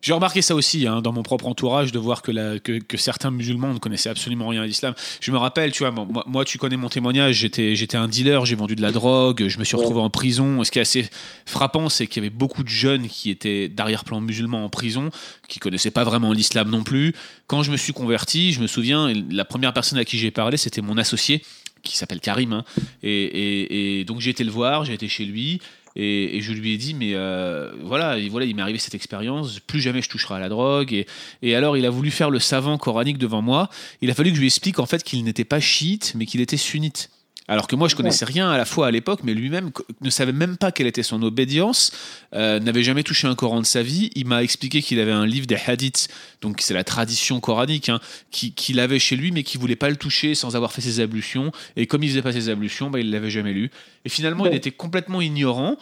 J'ai 0.01 0.13
remarqué 0.13 0.41
ça 0.41 0.55
aussi 0.55 0.87
hein, 0.87 1.01
dans 1.01 1.13
mon 1.13 1.21
propre 1.21 1.45
entourage 1.45 1.91
de 1.91 1.99
voir 1.99 2.23
que, 2.23 2.31
la, 2.31 2.57
que, 2.57 2.79
que, 2.79 2.97
certains 2.97 3.29
musulmans 3.29 3.73
ne 3.73 3.77
connaissaient 3.77 4.09
absolument 4.09 4.47
rien 4.47 4.63
à 4.63 4.65
l'islam. 4.65 4.95
Je 5.19 5.31
me 5.31 5.37
rappelle, 5.37 5.71
tu 5.71 5.83
vois, 5.83 5.91
moi, 5.91 6.23
moi 6.25 6.43
tu 6.43 6.57
connais 6.57 6.75
mon 6.75 6.89
témoignage, 6.89 7.35
j'étais, 7.35 7.75
j'étais 7.75 7.97
un 7.97 8.07
dealer, 8.07 8.43
j'ai 8.45 8.55
vendu 8.55 8.75
de 8.75 8.81
la 8.81 8.91
drogue, 8.91 9.47
je 9.47 9.59
me 9.59 9.63
suis 9.63 9.77
retrouvé 9.77 9.99
en 10.01 10.09
prison. 10.09 10.63
Ce 10.63 10.71
qui 10.71 10.79
est 10.79 10.81
assez 10.81 11.07
frappant, 11.45 11.87
c'est 11.87 12.07
qu'il 12.07 12.23
y 12.23 12.25
avait 12.25 12.35
beaucoup 12.35 12.63
de 12.63 12.69
jeunes 12.69 13.07
qui 13.07 13.29
étaient 13.29 13.67
d'arrière-plan 13.67 14.21
musulmans 14.21 14.65
en 14.65 14.69
prison, 14.69 15.11
qui 15.47 15.59
connaissaient 15.59 15.91
pas 15.91 16.03
vraiment 16.03 16.33
l'islam 16.33 16.71
non 16.71 16.83
plus. 16.83 17.13
Quand 17.45 17.61
je 17.61 17.71
me 17.71 17.77
suis 17.77 17.93
converti, 17.93 18.53
je 18.53 18.61
me 18.61 18.67
souviens, 18.67 19.13
la 19.29 19.45
première 19.45 19.71
personne 19.71 19.99
à 19.99 20.05
qui 20.05 20.17
j'ai 20.17 20.31
parlé, 20.31 20.57
c'était 20.57 20.81
mon 20.81 20.97
associé 20.97 21.43
qui 21.83 21.97
s'appelle 21.97 22.19
Karim. 22.19 22.53
Hein. 22.53 22.63
et, 23.03 24.03
donc 24.07 24.19
j'ai 24.19 24.31
été 24.31 24.43
le 24.43 24.51
voir, 24.51 24.85
j'ai 24.85 24.93
été 24.93 25.07
chez 25.07 25.25
lui. 25.25 25.61
Et, 25.95 26.37
et, 26.37 26.41
je 26.41 26.53
lui 26.53 26.73
ai 26.73 26.77
dit, 26.77 26.93
mais 26.93 27.13
euh, 27.13 27.71
voilà, 27.81 28.17
voilà, 28.29 28.45
il 28.45 28.55
m'est 28.55 28.61
arrivé 28.61 28.79
cette 28.79 28.95
expérience, 28.95 29.59
plus 29.59 29.81
jamais 29.81 30.01
je 30.01 30.09
toucherai 30.09 30.35
à 30.35 30.39
la 30.39 30.49
drogue. 30.49 30.93
Et, 30.93 31.05
et, 31.41 31.55
alors, 31.55 31.77
il 31.77 31.85
a 31.85 31.89
voulu 31.89 32.11
faire 32.11 32.29
le 32.29 32.39
savant 32.39 32.77
coranique 32.77 33.17
devant 33.17 33.41
moi. 33.41 33.69
Il 34.01 34.09
a 34.09 34.13
fallu 34.13 34.29
que 34.29 34.35
je 34.35 34.41
lui 34.41 34.47
explique 34.47 34.79
en 34.79 34.85
fait 34.85 35.03
qu'il 35.03 35.23
n'était 35.23 35.43
pas 35.43 35.59
chiite, 35.59 36.13
mais 36.15 36.25
qu'il 36.25 36.41
était 36.41 36.57
sunnite. 36.57 37.09
Alors 37.47 37.67
que 37.67 37.75
moi, 37.75 37.87
je 37.87 37.95
connaissais 37.95 38.23
rien 38.23 38.49
à 38.49 38.57
la 38.57 38.65
fois 38.65 38.87
à 38.87 38.91
l'époque, 38.91 39.21
mais 39.23 39.33
lui-même 39.33 39.71
ne 39.99 40.09
savait 40.09 40.31
même 40.31 40.57
pas 40.57 40.71
quelle 40.71 40.87
était 40.87 41.03
son 41.03 41.21
obédience, 41.23 41.91
euh, 42.33 42.59
n'avait 42.59 42.83
jamais 42.83 43.03
touché 43.03 43.27
un 43.27 43.35
Coran 43.35 43.61
de 43.61 43.65
sa 43.65 43.83
vie. 43.83 44.09
Il 44.15 44.27
m'a 44.27 44.43
expliqué 44.43 44.81
qu'il 44.81 44.99
avait 44.99 45.11
un 45.11 45.25
livre 45.25 45.47
des 45.47 45.57
hadiths, 45.57 46.07
donc 46.41 46.61
c'est 46.61 46.73
la 46.73 46.83
tradition 46.83 47.39
coranique, 47.39 47.89
hein, 47.89 47.99
qu'il 48.31 48.79
avait 48.79 48.99
chez 48.99 49.15
lui, 49.15 49.31
mais 49.31 49.43
qu'il 49.43 49.59
voulait 49.59 49.75
pas 49.75 49.89
le 49.89 49.95
toucher 49.95 50.35
sans 50.35 50.55
avoir 50.55 50.71
fait 50.71 50.81
ses 50.81 50.99
ablutions. 50.99 51.51
Et 51.75 51.87
comme 51.87 52.03
il 52.03 52.09
faisait 52.09 52.21
pas 52.21 52.31
ses 52.31 52.49
ablutions, 52.49 52.89
bah, 52.89 52.99
il 52.99 53.09
l'avait 53.11 53.31
jamais 53.31 53.53
lu. 53.53 53.71
Et 54.05 54.09
finalement, 54.09 54.45
il 54.45 54.53
était 54.53 54.71
complètement 54.71 55.21
ignorant. 55.21 55.77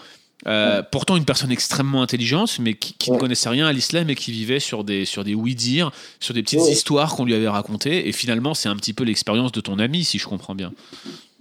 Euh, 0.47 0.81
pourtant 0.89 1.17
une 1.17 1.25
personne 1.25 1.51
extrêmement 1.51 2.01
intelligente, 2.01 2.59
mais 2.59 2.73
qui, 2.73 3.11
ne 3.11 3.17
connaissait 3.17 3.49
rien 3.49 3.67
à 3.67 3.73
l'islam 3.73 4.09
et 4.09 4.15
qui 4.15 4.31
vivait 4.31 4.61
sur 4.61 4.85
des 4.85 5.03
sur 5.03 5.25
des 5.25 5.35
oui-dire, 5.35 5.91
sur 6.21 6.33
des 6.33 6.41
petites 6.41 6.65
histoires 6.69 7.15
qu'on 7.15 7.25
lui 7.25 7.33
avait 7.33 7.49
racontées. 7.49 8.07
Et 8.07 8.13
finalement, 8.13 8.53
c'est 8.53 8.69
un 8.69 8.77
petit 8.77 8.93
peu 8.93 9.03
l'expérience 9.03 9.51
de 9.51 9.59
ton 9.59 9.79
ami, 9.79 10.05
si 10.05 10.17
je 10.17 10.27
comprends 10.27 10.55
bien. 10.55 10.71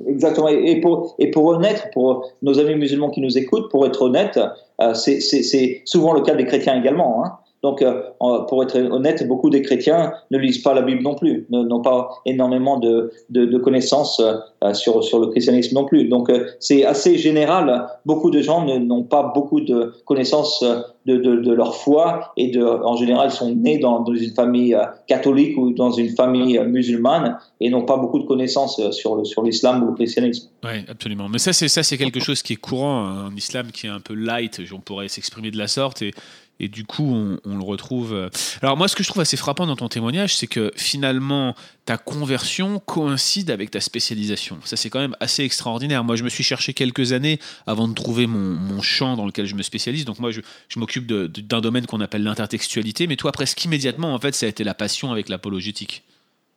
Exactement. 0.07 0.49
Et 0.49 0.81
pour, 0.81 1.15
et 1.19 1.31
pour 1.31 1.47
honnête, 1.47 1.91
pour 1.93 2.31
nos 2.43 2.59
amis 2.59 2.77
musulmans 2.77 3.11
qui 3.11 3.21
nous 3.21 3.37
écoutent, 3.37 3.71
pour 3.71 3.85
être 3.87 4.03
honnête, 4.03 4.39
euh, 4.81 4.95
c'est 4.95 5.83
souvent 5.85 6.13
le 6.13 6.21
cas 6.23 6.35
des 6.35 6.45
chrétiens 6.45 6.79
également. 6.79 7.25
Hein. 7.25 7.33
Donc, 7.63 7.83
euh, 7.83 8.03
pour 8.49 8.63
être 8.63 8.77
honnête, 8.77 9.27
beaucoup 9.27 9.51
des 9.51 9.63
chrétiens 9.63 10.13
ne 10.31 10.39
lisent 10.39 10.63
pas 10.63 10.75
la 10.75 10.83
Bible 10.83 11.03
non 11.03 11.17
plus, 11.17 11.45
n'ont 11.51 11.83
pas 11.83 12.11
énormément 12.25 12.79
de, 12.79 13.11
connaissances 13.59 14.21
euh, 14.21 14.75
sur, 14.75 15.03
sur 15.03 15.19
le 15.19 15.27
christianisme 15.29 15.75
non 15.75 15.85
plus. 15.85 16.09
Donc, 16.09 16.31
euh, 16.31 16.47
c'est 16.61 16.85
assez 16.85 17.19
général. 17.19 17.89
Beaucoup 18.07 18.31
de 18.31 18.41
gens 18.41 18.65
n'ont 18.65 19.03
pas 19.03 19.33
beaucoup 19.35 19.61
de 19.61 19.93
connaissances 20.05 20.65
de, 21.07 21.17
de, 21.17 21.53
leur 21.53 21.75
foi 21.75 22.33
et 22.37 22.53
en 22.63 22.95
général 22.95 23.31
sont 23.31 23.55
nés 23.55 23.79
dans, 23.79 24.05
une 24.05 24.35
famille 24.35 24.77
catholique 25.07 25.57
ou 25.57 25.73
dans 25.73 25.91
une 25.91 26.11
famille 26.11 26.61
musulmane 26.61 27.39
et 27.61 27.71
n'ont 27.71 27.87
pas 27.87 27.97
beaucoup 27.97 28.19
de 28.19 28.27
connaissances 28.27 28.81
sur, 28.93 29.27
sur 29.27 29.43
l'islam 29.43 29.83
ou 29.83 29.87
le 29.89 29.95
christianisme. 29.95 30.51
Oui, 30.63 30.85
absolument. 30.87 31.29
Mais 31.29 31.39
ça, 31.39 31.53
c'est 31.53 31.69
ça, 31.69 31.83
c'est 31.83 31.97
quelque 31.97 32.21
chose 32.21 32.43
qui 32.43 32.53
est 32.53 32.57
courant, 32.57 33.07
un 33.07 33.35
islam 33.35 33.73
qui 33.73 33.87
est 33.87 33.91
un 33.91 34.01
peu 34.01 34.15
light, 34.15 34.61
on 34.73 34.81
pourrait 34.81 35.09
s'exprimer 35.09 35.51
de 35.51 35.59
la 35.59 35.67
sorte 35.67 36.03
et 36.03 36.13
et 36.61 36.69
du 36.69 36.85
coup 36.85 37.05
on, 37.45 37.57
le 37.57 37.63
retrouve. 37.63 38.15
Euh. 38.15 38.29
Alors 38.63 38.77
moi 38.77 38.89
ce 38.89 38.97
que 38.97 39.03
je 39.03 39.09
trouve 39.09 39.23
assez 39.23 39.37
frappant 39.37 39.67
dans 39.67 39.77
ton 39.77 39.89
témoignage, 39.89 40.37
c'est 40.37 40.47
que 40.47 40.73
finalement 40.77 41.55
ta 41.85 41.97
conversion 41.97 42.81
coïncide 42.81 43.51
avec 43.51 43.71
ta 43.71 43.81
spécialisation. 43.81 44.59
Ça 44.65 44.77
c'est 44.77 44.91
quand 44.91 44.99
même 44.99 45.17
assez 45.21 45.45
extraordinaire. 45.45 46.05
Moi 46.05 46.17
je 46.17 46.25
me 46.25 46.29
suis 46.29 46.45
cherché 46.45 46.75
quelques 46.75 47.13
années 47.13 47.39
avant 47.67 47.89
de 47.89 47.95
trouver 47.95 48.27
mon, 48.27 48.81
champ 48.81 49.17
dans 49.17 49.27
lequel 49.27 49.47
je 49.47 49.55
me 49.57 49.63
spécialise. 49.63 50.05
Donc 50.05 50.21
moi 50.21 50.31
je, 50.31 50.41
m'occupe 50.77 51.07
d'un 51.07 51.61
domaine 51.61 51.87
qu'on 51.87 52.01
appelle 52.01 52.23
l'intertextualité, 52.23 53.07
mais 53.07 53.17
toi 53.17 53.33
presque 53.33 53.65
immédiatement 53.65 54.15
en 54.15 54.19
fait 54.19 54.35
ça 54.35 54.47
a 54.47 54.49
été 54.49 54.63
la 54.65 54.75
passion 54.75 55.11
avec 55.11 55.29
l'apologétique. 55.29 56.05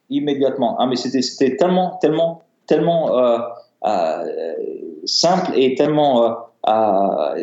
Immédiatement. 0.10 0.78
Ah 0.80 0.88
mais 0.88 0.96
c'était 0.96 1.56
tellement 1.58 1.98
tellement 2.02 2.44
tellement 2.68 3.18
euh, 3.18 3.40
euh, 3.86 4.26
simple 5.06 5.52
et 5.56 5.76
tellement 5.76 6.38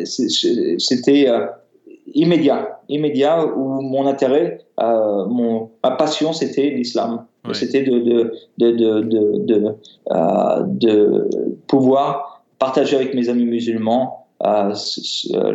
c'était 0.05 1.27
immédiat, 2.13 2.79
immédiat 2.89 3.45
où 3.45 3.81
mon 3.81 4.05
intérêt, 4.07 4.65
euh, 4.79 5.25
mon, 5.25 5.71
ma 5.83 5.91
passion, 5.91 6.33
c'était 6.33 6.69
l'islam. 6.69 7.25
C'était 7.53 7.81
de, 7.81 7.99
de, 7.99 8.33
de, 8.59 8.71
de, 8.71 9.01
de, 9.45 9.75
euh, 10.11 10.63
de, 10.67 11.29
pouvoir 11.67 12.43
partager 12.59 12.95
avec 12.95 13.15
mes 13.15 13.27
amis 13.27 13.45
musulmans 13.45 14.27
euh, 14.45 14.73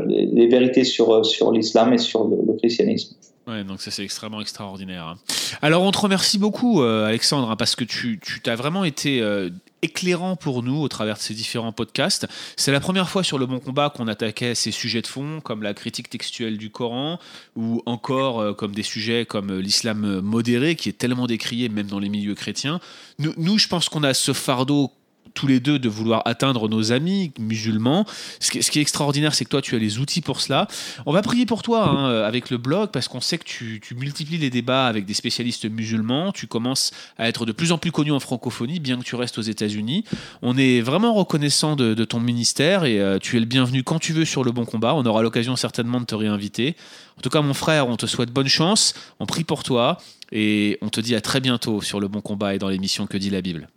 les, 0.07 0.49
vérités 0.49 0.83
sur, 0.83 1.25
sur 1.25 1.53
l'islam 1.53 1.93
et 1.93 1.99
sur 1.99 2.25
le, 2.27 2.39
le 2.45 2.55
christianisme. 2.55 3.15
Ouais, 3.47 3.63
donc 3.63 3.81
ça 3.83 3.91
c'est 3.91 4.03
extrêmement 4.03 4.41
extraordinaire. 4.41 5.07
Hein. 5.07 5.17
Alors 5.61 5.83
on 5.83 5.91
te 5.91 5.99
remercie 5.99 6.39
beaucoup 6.39 6.83
euh, 6.83 7.07
Alexandre 7.07 7.51
hein, 7.51 7.57
parce 7.57 7.77
que 7.77 7.85
tu 7.85 8.19
t'as 8.43 8.55
vraiment 8.55 8.85
été 8.85 9.21
euh, 9.21 9.51
éclairant 9.85 10.37
pour 10.37 10.63
nous 10.63 10.81
au 10.81 10.89
travers 10.89 11.17
de 11.17 11.21
ces 11.21 11.35
différents 11.35 11.73
podcasts. 11.73 12.27
C'est 12.57 12.73
la 12.73 12.81
première 12.81 13.09
fois 13.09 13.23
sur 13.23 13.39
le 13.39 13.47
Bon 13.47 13.61
Combat 13.61 13.91
qu'on 13.91 14.09
attaquait 14.09 14.55
ces 14.55 14.71
sujets 14.71 15.03
de 15.03 15.07
fond 15.07 15.41
comme 15.43 15.63
la 15.63 15.75
critique 15.75 16.09
textuelle 16.09 16.59
du 16.59 16.71
Coran 16.71 17.19
ou 17.55 17.83
encore 17.87 18.41
euh, 18.41 18.53
comme 18.53 18.75
des 18.75 18.83
sujets 18.83 19.27
comme 19.27 19.59
l'islam 19.59 20.21
modéré 20.21 20.75
qui 20.75 20.89
est 20.89 20.99
tellement 20.99 21.27
décrié 21.27 21.69
même 21.69 21.87
dans 21.87 21.99
les 21.99 22.09
milieux 22.09 22.35
chrétiens. 22.35 22.81
Nous 23.19 23.59
je 23.59 23.69
pense 23.69 23.89
qu'on 23.89 24.03
a 24.03 24.15
ce 24.15 24.33
fardeau 24.33 24.91
tous 25.35 25.47
les 25.47 25.61
deux 25.61 25.79
de 25.79 25.89
vouloir 25.89 26.23
atteindre 26.27 26.69
nos 26.69 26.93
amis 26.93 27.33
musulmans. 27.39 28.07
Ce 28.41 28.51
qui, 28.51 28.79
est 28.79 28.83
extraordinaire, 28.83 29.35
c'est 29.35 29.45
que 29.45 29.51
toi, 29.51 29.63
tu 29.63 29.75
as 29.75 29.79
les 29.79 29.99
outils 29.99 30.21
pour 30.21 30.41
cela. 30.41 30.69
On 31.07 31.13
va 31.13 31.23
prier 31.23 31.47
pour 31.47 31.63
toi 31.63 31.89
hein, 31.89 32.09
euh, 32.09 32.27
avec 32.27 32.51
le 32.51 32.57
blog 32.57 32.91
parce 32.91 33.09
qu'on 33.09 33.21
sait 33.21 33.39
que 33.39 33.45
tu, 33.45 33.81
multiplies 33.97 34.39
les 34.39 34.51
débats 34.51 34.87
avec 34.87 35.05
des 35.05 35.15
spécialistes 35.15 35.69
musulmans. 35.69 36.33
Tu 36.33 36.47
commences 36.47 36.93
à 37.19 37.29
être 37.29 37.47
de 37.47 37.53
plus 37.53 37.73
en 37.73 37.79
plus 37.79 37.93
connu 37.93 38.13
en 38.13 38.21
francophonie, 38.21 38.81
bien 38.81 38.99
que 38.99 39.05
tu 39.05 39.17
restes 39.17 39.39
aux 39.39 39.43
États-Unis. 39.43 40.05
On 40.43 40.57
est 40.57 40.81
vraiment 40.81 41.15
reconnaissant 41.15 41.77
de, 41.77 42.05
ton 42.05 42.21
ministère 42.21 42.85
et 42.85 43.01
euh, 43.01 43.19
tu 43.19 43.37
es 43.37 43.41
le 43.41 43.47
bienvenu 43.47 43.83
quand 43.83 43.99
tu 43.99 44.13
veux 44.13 44.25
sur 44.25 44.45
le 44.45 44.53
bon 44.53 44.65
combat. 44.65 44.95
On 44.95 45.05
aura 45.07 45.23
l'occasion 45.23 45.57
certainement 45.57 46.01
de 46.01 46.07
te 46.07 46.15
réinviter. 46.15 46.77
En 47.19 47.23
tout 47.23 47.31
cas, 47.31 47.41
mon 47.41 47.55
frère, 47.55 47.89
on 47.89 47.97
te 47.97 48.07
souhaite 48.07 48.31
bonne 48.31 48.49
chance. 48.49 48.95
On 49.21 49.27
prie 49.27 49.45
pour 49.45 49.63
toi 49.63 49.99
et 50.33 50.79
on 50.83 50.89
te 50.89 51.01
dit 51.01 51.15
à 51.15 51.21
très 51.21 51.41
bientôt 51.41 51.81
sur 51.81 52.01
le 52.01 52.09
bon 52.09 52.21
combat 52.21 52.55
et 52.55 52.59
dans 52.59 52.69
l'émission 52.69 53.07
Que 53.07 53.17
dit 53.17 53.31
la 53.31 53.41
Bible. 53.41 53.69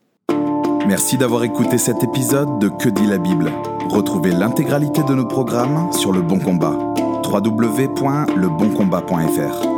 Merci 0.87 1.17
d'avoir 1.17 1.43
écouté 1.43 1.77
cet 1.77 2.01
épisode 2.01 2.59
de 2.59 2.69
Que 2.69 2.87
dit 2.87 3.05
la 3.05 3.17
Bible. 3.17 3.51
Retrouvez 3.89 4.31
l'intégralité 4.31 5.03
de 5.03 5.13
nos 5.13 5.25
programmes 5.25 5.91
sur 5.91 6.13
Le 6.13 6.21
Bon 6.21 6.39
Combat. 6.39 6.77
www.leboncombat.fr 7.25 9.76